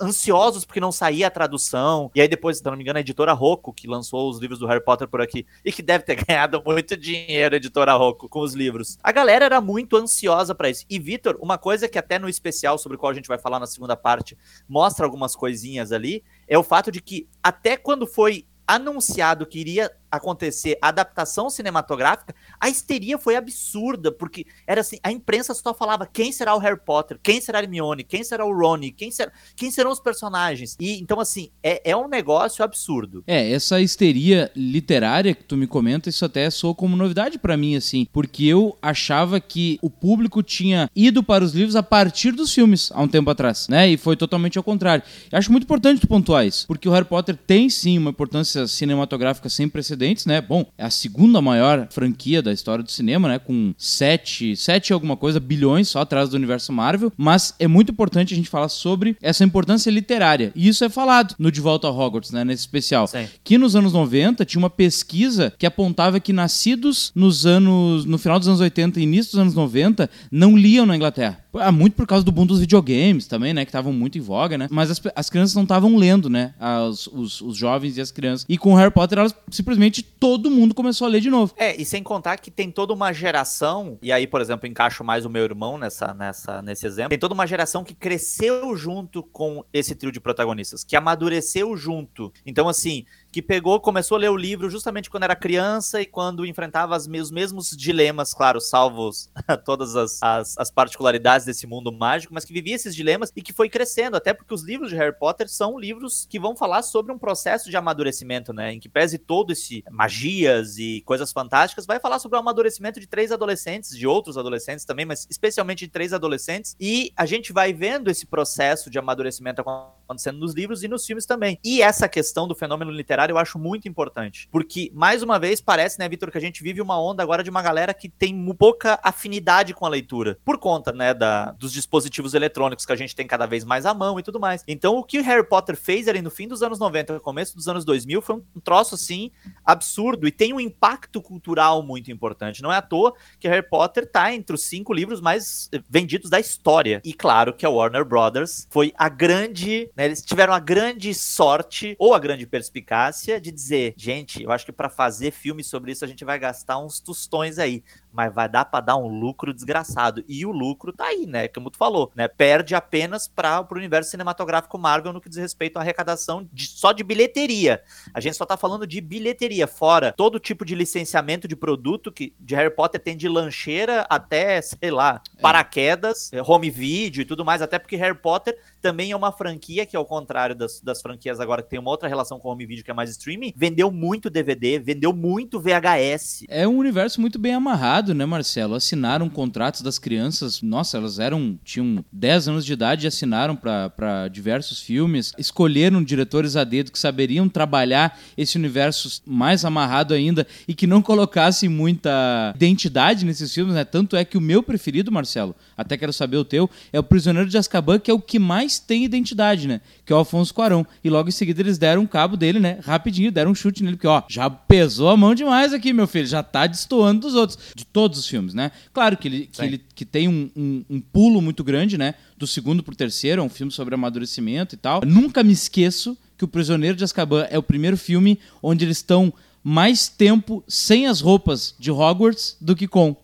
ansiosos 0.00 0.64
porque 0.64 0.80
não 0.80 0.92
saía 0.92 1.26
a 1.26 1.30
tradução. 1.30 2.10
E 2.14 2.20
aí 2.20 2.28
depois, 2.28 2.58
se 2.58 2.64
não 2.64 2.76
me 2.76 2.82
engano, 2.82 2.98
a 2.98 3.00
editora 3.00 3.32
Rocco, 3.32 3.72
que 3.72 3.86
lançou 3.86 4.28
os 4.30 4.38
livros 4.38 4.58
do 4.58 4.66
Harry 4.66 4.84
Potter 4.84 5.08
por 5.08 5.20
aqui, 5.20 5.46
e 5.64 5.72
que 5.72 5.82
deve 5.82 6.04
ter 6.04 6.16
ganhado 6.24 6.62
muito 6.64 6.96
dinheiro, 6.96 7.54
a 7.54 7.56
editora 7.56 7.94
Rocco, 7.94 8.28
com 8.28 8.40
os 8.40 8.54
livros. 8.54 8.98
A 9.02 9.12
galera 9.12 9.44
era 9.44 9.60
muito 9.60 9.96
ansiosa 9.96 10.54
para 10.54 10.70
isso. 10.70 10.84
E, 10.88 10.98
Vitor, 10.98 11.38
uma 11.40 11.58
coisa 11.58 11.88
que 11.88 11.98
até 11.98 12.18
no 12.18 12.28
especial, 12.28 12.78
sobre 12.78 12.96
o 12.96 12.98
qual 12.98 13.10
a 13.10 13.14
gente 13.14 13.28
vai 13.28 13.38
falar 13.38 13.58
na 13.58 13.66
segunda 13.66 13.96
parte, 13.96 14.36
mostra 14.68 15.04
algumas 15.04 15.34
coisinhas 15.34 15.92
ali, 15.92 16.22
é 16.46 16.58
o 16.58 16.62
fato 16.62 16.90
de 16.90 17.00
que 17.00 17.28
até 17.42 17.76
quando 17.76 18.06
foi 18.06 18.46
anunciado 18.66 19.46
que 19.46 19.58
iria 19.58 19.90
acontecer 20.12 20.76
a 20.82 20.88
adaptação 20.88 21.48
cinematográfica, 21.48 22.34
a 22.60 22.68
histeria 22.68 23.16
foi 23.16 23.34
absurda, 23.34 24.12
porque 24.12 24.44
era 24.66 24.82
assim, 24.82 24.98
a 25.02 25.10
imprensa 25.10 25.54
só 25.54 25.72
falava 25.72 26.06
quem 26.06 26.30
será 26.30 26.54
o 26.54 26.58
Harry 26.58 26.78
Potter, 26.78 27.18
quem 27.22 27.40
será 27.40 27.60
a 27.60 27.62
Hermione, 27.62 28.04
quem 28.04 28.22
será 28.22 28.44
o 28.44 28.52
Ronnie, 28.52 28.92
quem, 28.92 29.10
será, 29.10 29.32
quem 29.56 29.70
serão 29.70 29.90
os 29.90 29.98
personagens. 29.98 30.76
E 30.78 31.00
então 31.00 31.18
assim, 31.18 31.50
é, 31.62 31.90
é 31.90 31.96
um 31.96 32.08
negócio 32.08 32.62
absurdo. 32.62 33.24
É, 33.26 33.50
essa 33.50 33.80
histeria 33.80 34.52
literária 34.54 35.34
que 35.34 35.44
tu 35.44 35.56
me 35.56 35.66
comenta, 35.66 36.10
isso 36.10 36.26
até 36.26 36.50
soou 36.50 36.74
como 36.74 36.94
novidade 36.94 37.38
para 37.38 37.56
mim 37.56 37.74
assim, 37.74 38.06
porque 38.12 38.44
eu 38.44 38.76
achava 38.82 39.40
que 39.40 39.78
o 39.80 39.88
público 39.88 40.42
tinha 40.42 40.90
ido 40.94 41.22
para 41.22 41.42
os 41.42 41.54
livros 41.54 41.74
a 41.74 41.82
partir 41.82 42.32
dos 42.32 42.52
filmes 42.52 42.90
há 42.92 43.00
um 43.00 43.08
tempo 43.08 43.30
atrás, 43.30 43.66
né? 43.68 43.88
E 43.88 43.96
foi 43.96 44.14
totalmente 44.14 44.58
ao 44.58 44.64
contrário. 44.64 45.02
Eu 45.30 45.38
acho 45.38 45.50
muito 45.50 45.64
importante 45.64 46.02
tu 46.02 46.06
pontuar 46.06 46.46
isso, 46.46 46.66
porque 46.66 46.86
o 46.86 46.92
Harry 46.92 47.06
Potter 47.06 47.34
tem 47.34 47.70
sim 47.70 47.96
uma 47.96 48.10
importância 48.10 48.66
cinematográfica 48.66 49.48
sem 49.48 49.68
precedentes 49.68 50.01
precedentes, 50.02 50.26
né? 50.26 50.40
Bom, 50.40 50.66
é 50.76 50.84
a 50.84 50.90
segunda 50.90 51.40
maior 51.40 51.86
franquia 51.90 52.42
da 52.42 52.52
história 52.52 52.82
do 52.82 52.90
cinema, 52.90 53.28
né? 53.28 53.38
Com 53.38 53.72
sete, 53.78 54.56
sete 54.56 54.92
alguma 54.92 55.16
coisa 55.16 55.38
bilhões 55.38 55.88
só 55.88 56.00
atrás 56.00 56.28
do 56.28 56.34
universo 56.34 56.72
Marvel. 56.72 57.12
Mas 57.16 57.54
é 57.58 57.68
muito 57.68 57.92
importante 57.92 58.34
a 58.34 58.36
gente 58.36 58.50
falar 58.50 58.68
sobre 58.68 59.16
essa 59.22 59.44
importância 59.44 59.90
literária. 59.90 60.52
E 60.54 60.68
isso 60.68 60.84
é 60.84 60.88
falado 60.88 61.34
no 61.38 61.52
De 61.52 61.60
Volta 61.60 61.86
a 61.86 61.90
Hogwarts, 61.90 62.32
né? 62.32 62.44
Nesse 62.44 62.62
especial. 62.62 63.06
Sim. 63.06 63.28
Que 63.44 63.56
nos 63.56 63.76
anos 63.76 63.92
90 63.92 64.44
tinha 64.44 64.58
uma 64.58 64.70
pesquisa 64.70 65.52
que 65.56 65.66
apontava 65.66 66.18
que 66.18 66.32
nascidos 66.32 67.12
nos 67.14 67.46
anos. 67.46 68.04
no 68.04 68.18
final 68.18 68.38
dos 68.38 68.48
anos 68.48 68.60
80 68.60 68.98
e 68.98 69.02
início 69.04 69.32
dos 69.32 69.40
anos 69.40 69.54
90 69.54 70.10
não 70.30 70.56
liam 70.56 70.84
na 70.84 70.96
Inglaterra. 70.96 71.41
Ah, 71.54 71.72
muito 71.72 71.94
por 71.94 72.06
causa 72.06 72.24
do 72.24 72.32
boom 72.32 72.46
dos 72.46 72.60
videogames 72.60 73.26
também, 73.26 73.52
né? 73.52 73.64
Que 73.64 73.68
estavam 73.68 73.92
muito 73.92 74.16
em 74.16 74.20
voga, 74.20 74.56
né? 74.56 74.68
Mas 74.70 74.90
as, 74.90 75.00
as 75.14 75.28
crianças 75.28 75.54
não 75.54 75.62
estavam 75.64 75.96
lendo, 75.96 76.30
né? 76.30 76.54
As, 76.58 77.06
os, 77.06 77.40
os 77.40 77.56
jovens 77.56 77.96
e 77.96 78.00
as 78.00 78.10
crianças. 78.10 78.46
E 78.48 78.56
com 78.56 78.74
Harry 78.74 78.90
Potter, 78.90 79.18
elas 79.18 79.34
simplesmente 79.50 80.02
todo 80.02 80.50
mundo 80.50 80.74
começou 80.74 81.06
a 81.06 81.10
ler 81.10 81.20
de 81.20 81.30
novo. 81.30 81.52
É, 81.56 81.80
e 81.80 81.84
sem 81.84 82.02
contar 82.02 82.38
que 82.38 82.50
tem 82.50 82.70
toda 82.70 82.92
uma 82.92 83.12
geração, 83.12 83.98
e 84.02 84.10
aí, 84.10 84.26
por 84.26 84.40
exemplo, 84.40 84.66
encaixo 84.66 85.04
mais 85.04 85.24
o 85.24 85.30
meu 85.30 85.44
irmão 85.44 85.76
nessa, 85.76 86.14
nessa, 86.14 86.62
nesse 86.62 86.86
exemplo, 86.86 87.10
tem 87.10 87.18
toda 87.18 87.34
uma 87.34 87.46
geração 87.46 87.84
que 87.84 87.94
cresceu 87.94 88.74
junto 88.76 89.22
com 89.22 89.64
esse 89.72 89.94
trio 89.94 90.12
de 90.12 90.20
protagonistas, 90.20 90.84
que 90.84 90.96
amadureceu 90.96 91.76
junto. 91.76 92.32
Então, 92.46 92.68
assim, 92.68 93.04
que 93.32 93.40
pegou, 93.40 93.80
começou 93.80 94.16
a 94.16 94.20
ler 94.20 94.30
o 94.30 94.36
livro 94.36 94.68
justamente 94.68 95.08
quando 95.08 95.22
era 95.22 95.34
criança 95.34 96.02
e 96.02 96.06
quando 96.06 96.44
enfrentava 96.44 96.94
os 96.94 97.06
mesmos 97.06 97.70
dilemas, 97.70 98.34
claro, 98.34 98.60
salvos 98.60 99.30
todas 99.64 99.96
as, 99.96 100.22
as, 100.22 100.58
as, 100.58 100.70
particularidades 100.70 101.46
desse 101.46 101.66
mundo 101.66 101.90
mágico, 101.90 102.34
mas 102.34 102.44
que 102.44 102.52
vivia 102.52 102.74
esses 102.74 102.94
dilemas 102.94 103.32
e 103.34 103.40
que 103.40 103.52
foi 103.52 103.70
crescendo, 103.70 104.18
até 104.18 104.34
porque 104.34 104.52
os 104.52 104.62
livros 104.62 104.90
de 104.90 104.96
Harry 104.96 105.18
Potter 105.18 105.48
são 105.48 105.78
livros 105.78 106.26
que 106.28 106.38
vão 106.38 106.54
falar 106.54 106.82
sobre 106.82 107.10
um 107.10 107.18
processo 107.18 107.70
de 107.70 107.76
amadurecimento, 107.76 108.52
né? 108.52 108.74
Em 108.74 108.80
que 108.80 108.88
pese 108.88 109.16
todo 109.16 109.52
esse 109.52 109.82
magias 109.90 110.76
e 110.76 111.02
coisas 111.06 111.32
fantásticas, 111.32 111.86
vai 111.86 111.98
falar 111.98 112.18
sobre 112.18 112.36
o 112.36 112.40
amadurecimento 112.40 113.00
de 113.00 113.06
três 113.06 113.32
adolescentes, 113.32 113.96
de 113.96 114.06
outros 114.06 114.36
adolescentes 114.36 114.84
também, 114.84 115.06
mas 115.06 115.26
especialmente 115.30 115.86
de 115.86 115.90
três 115.90 116.12
adolescentes, 116.12 116.76
e 116.78 117.12
a 117.16 117.24
gente 117.24 117.50
vai 117.50 117.72
vendo 117.72 118.10
esse 118.10 118.26
processo 118.26 118.90
de 118.90 118.98
amadurecimento 118.98 119.62
acontecendo 119.62 120.38
nos 120.38 120.52
livros 120.52 120.82
e 120.84 120.88
nos 120.88 121.06
filmes 121.06 121.24
também. 121.24 121.58
E 121.64 121.80
essa 121.80 122.06
questão 122.08 122.46
do 122.46 122.54
fenômeno 122.54 122.90
literário 122.90 123.21
eu 123.30 123.38
acho 123.38 123.58
muito 123.58 123.88
importante. 123.88 124.48
Porque, 124.50 124.90
mais 124.94 125.22
uma 125.22 125.38
vez, 125.38 125.60
parece, 125.60 125.98
né, 125.98 126.08
Vitor, 126.08 126.30
que 126.30 126.38
a 126.38 126.40
gente 126.40 126.62
vive 126.62 126.80
uma 126.80 127.00
onda 127.00 127.22
agora 127.22 127.42
de 127.42 127.50
uma 127.50 127.62
galera 127.62 127.94
que 127.94 128.08
tem 128.08 128.34
pouca 128.54 128.98
afinidade 129.02 129.74
com 129.74 129.86
a 129.86 129.88
leitura. 129.88 130.38
Por 130.44 130.58
conta, 130.58 130.92
né, 130.92 131.14
da, 131.14 131.52
dos 131.52 131.72
dispositivos 131.72 132.34
eletrônicos 132.34 132.86
que 132.86 132.92
a 132.92 132.96
gente 132.96 133.14
tem 133.14 133.26
cada 133.26 133.46
vez 133.46 133.64
mais 133.64 133.86
à 133.86 133.94
mão 133.94 134.18
e 134.18 134.22
tudo 134.22 134.40
mais. 134.40 134.64
Então, 134.66 134.96
o 134.96 135.04
que 135.04 135.20
Harry 135.20 135.46
Potter 135.46 135.76
fez 135.76 136.08
ali 136.08 136.22
no 136.22 136.30
fim 136.30 136.48
dos 136.48 136.62
anos 136.62 136.78
90, 136.78 137.14
no 137.14 137.20
começo 137.20 137.56
dos 137.56 137.68
anos 137.68 137.84
2000, 137.84 138.22
foi 138.22 138.36
um 138.36 138.60
troço, 138.62 138.94
assim, 138.94 139.30
absurdo. 139.64 140.26
E 140.26 140.32
tem 140.32 140.52
um 140.52 140.60
impacto 140.60 141.20
cultural 141.20 141.82
muito 141.82 142.10
importante. 142.10 142.62
Não 142.62 142.72
é 142.72 142.76
à 142.76 142.82
toa 142.82 143.14
que 143.38 143.48
Harry 143.48 143.68
Potter 143.68 144.10
tá 144.10 144.32
entre 144.32 144.54
os 144.54 144.64
cinco 144.64 144.92
livros 144.92 145.20
mais 145.20 145.70
vendidos 145.88 146.30
da 146.30 146.40
história. 146.40 147.00
E 147.04 147.12
claro 147.12 147.52
que 147.52 147.66
a 147.66 147.70
Warner 147.70 148.04
Brothers 148.04 148.66
foi 148.70 148.92
a 148.96 149.08
grande, 149.08 149.90
né, 149.96 150.04
eles 150.04 150.22
tiveram 150.22 150.52
a 150.52 150.58
grande 150.58 151.14
sorte 151.14 151.96
ou 151.98 152.14
a 152.14 152.18
grande 152.18 152.46
perspicácia 152.46 153.11
audácia 153.12 153.38
de 153.38 153.52
dizer, 153.52 153.94
gente, 153.96 154.42
eu 154.42 154.50
acho 154.50 154.64
que 154.64 154.72
para 154.72 154.88
fazer 154.88 155.30
filme 155.30 155.62
sobre 155.62 155.92
isso 155.92 156.04
a 156.04 156.08
gente 156.08 156.24
vai 156.24 156.38
gastar 156.38 156.78
uns 156.78 156.98
tostões 156.98 157.58
aí 157.58 157.84
mas 158.12 158.32
vai 158.34 158.48
dar 158.48 158.64
para 158.64 158.84
dar 158.84 158.96
um 158.96 159.08
lucro 159.08 159.52
desgraçado. 159.52 160.24
E 160.28 160.44
o 160.44 160.52
lucro 160.52 160.92
tá 160.92 161.06
aí, 161.06 161.26
né? 161.26 161.48
Como 161.48 161.70
tu 161.70 161.78
falou, 161.78 162.12
né? 162.14 162.28
Perde 162.28 162.74
apenas 162.74 163.26
para 163.28 163.60
o 163.60 163.74
universo 163.74 164.10
cinematográfico 164.10 164.78
Marvel 164.78 165.12
no 165.12 165.20
que 165.20 165.28
diz 165.28 165.38
respeito 165.38 165.76
à 165.76 165.80
arrecadação 165.80 166.48
de, 166.52 166.66
só 166.66 166.92
de 166.92 167.02
bilheteria. 167.02 167.82
A 168.12 168.20
gente 168.20 168.36
só 168.36 168.44
tá 168.44 168.56
falando 168.56 168.86
de 168.86 169.00
bilheteria, 169.00 169.66
fora 169.66 170.12
todo 170.12 170.38
tipo 170.38 170.64
de 170.64 170.74
licenciamento 170.74 171.48
de 171.48 171.56
produto 171.56 172.12
que 172.12 172.34
de 172.38 172.54
Harry 172.54 172.74
Potter 172.74 173.00
tem 173.00 173.16
de 173.16 173.28
lancheira 173.28 174.06
até, 174.08 174.60
sei 174.60 174.90
lá, 174.90 175.20
é. 175.36 175.40
paraquedas, 175.40 176.30
home 176.46 176.70
video 176.70 177.22
e 177.22 177.24
tudo 177.24 177.44
mais, 177.44 177.62
até 177.62 177.78
porque 177.78 177.96
Harry 177.96 178.16
Potter 178.16 178.58
também 178.80 179.12
é 179.12 179.16
uma 179.16 179.32
franquia 179.32 179.86
que, 179.86 179.96
ao 179.96 180.04
contrário 180.04 180.54
das, 180.54 180.80
das 180.80 181.00
franquias 181.00 181.40
agora 181.40 181.62
que 181.62 181.70
tem 181.70 181.78
uma 181.78 181.90
outra 181.90 182.08
relação 182.08 182.38
com 182.38 182.48
home 182.48 182.66
video 182.66 182.84
que 182.84 182.90
é 182.90 182.94
mais 182.94 183.10
streaming, 183.10 183.52
vendeu 183.56 183.90
muito 183.90 184.28
DVD, 184.28 184.78
vendeu 184.78 185.12
muito 185.12 185.60
VHS. 185.60 186.44
É 186.48 186.66
um 186.66 186.76
universo 186.76 187.20
muito 187.20 187.38
bem 187.38 187.54
amarrado 187.54 188.01
né, 188.08 188.26
Marcelo? 188.26 188.74
Assinaram 188.74 189.28
contratos 189.28 189.82
das 189.82 189.98
crianças. 189.98 190.60
Nossa, 190.60 190.96
elas 190.96 191.18
eram 191.18 191.58
tinham 191.64 192.04
10 192.12 192.48
anos 192.48 192.66
de 192.66 192.72
idade 192.72 193.06
e 193.06 193.08
assinaram 193.08 193.54
para 193.54 194.28
diversos 194.28 194.80
filmes. 194.80 195.32
Escolheram 195.38 196.02
diretores 196.02 196.56
a 196.56 196.64
dedo 196.64 196.90
que 196.90 196.98
saberiam 196.98 197.48
trabalhar 197.48 198.18
esse 198.36 198.58
universo 198.58 199.22
mais 199.24 199.64
amarrado 199.64 200.14
ainda 200.14 200.46
e 200.66 200.74
que 200.74 200.86
não 200.86 201.00
colocassem 201.00 201.68
muita 201.68 202.52
identidade 202.56 203.24
nesses 203.24 203.54
filmes, 203.54 203.74
né? 203.74 203.84
Tanto 203.84 204.16
é 204.16 204.24
que 204.24 204.36
o 204.36 204.40
meu 204.40 204.62
preferido, 204.62 205.12
Marcelo, 205.12 205.54
até 205.82 205.96
quero 205.96 206.12
saber 206.12 206.36
o 206.36 206.44
teu, 206.44 206.68
é 206.92 206.98
o 206.98 207.02
Prisioneiro 207.02 207.48
de 207.48 207.58
Azkaban, 207.58 207.98
que 207.98 208.10
é 208.10 208.14
o 208.14 208.20
que 208.20 208.38
mais 208.38 208.78
tem 208.78 209.04
identidade, 209.04 209.68
né? 209.68 209.80
Que 210.04 210.12
é 210.12 210.16
o 210.16 210.20
Afonso 210.20 210.54
Cuarón. 210.54 210.84
E 211.02 211.10
logo 211.10 211.28
em 211.28 211.32
seguida 211.32 211.60
eles 211.60 211.78
deram 211.78 212.02
um 212.02 212.06
cabo 212.06 212.36
dele, 212.36 212.58
né? 212.58 212.78
Rapidinho, 212.82 213.30
deram 213.30 213.50
um 213.50 213.54
chute 213.54 213.82
nele, 213.82 213.96
porque, 213.96 214.06
ó, 214.06 214.22
já 214.28 214.48
pesou 214.48 215.10
a 215.10 215.16
mão 215.16 215.34
demais 215.34 215.72
aqui, 215.72 215.92
meu 215.92 216.06
filho. 216.06 216.26
Já 216.26 216.42
tá 216.42 216.66
destoando 216.66 217.20
dos 217.20 217.34
outros. 217.34 217.58
De 217.74 217.84
todos 217.84 218.18
os 218.18 218.26
filmes, 218.26 218.54
né? 218.54 218.72
Claro 218.92 219.16
que 219.16 219.28
ele, 219.28 219.48
que, 219.50 219.62
ele, 219.62 219.84
que 219.94 220.04
tem 220.04 220.28
um, 220.28 220.50
um, 220.56 220.84
um, 220.88 221.00
pulo 221.00 221.42
muito 221.42 221.62
grande, 221.62 221.98
né? 221.98 222.14
Do 222.36 222.46
segundo 222.46 222.82
pro 222.82 222.96
terceiro, 222.96 223.42
é 223.42 223.44
um 223.44 223.48
filme 223.48 223.70
sobre 223.70 223.94
amadurecimento 223.94 224.74
e 224.74 224.78
tal. 224.78 225.02
Nunca 225.04 225.42
me 225.42 225.52
esqueço 225.52 226.16
que 226.36 226.44
O 226.44 226.48
Prisioneiro 226.48 226.96
de 226.96 227.04
Azkaban 227.04 227.46
é 227.50 227.56
o 227.56 227.62
primeiro 227.62 227.96
filme 227.96 228.36
onde 228.60 228.84
eles 228.84 228.96
estão 228.96 229.32
mais 229.62 230.08
tempo 230.08 230.64
sem 230.66 231.06
as 231.06 231.20
roupas 231.20 231.74
de 231.78 231.90
Hogwarts 231.90 232.56
do 232.60 232.74
que 232.74 232.88
com. 232.88 233.16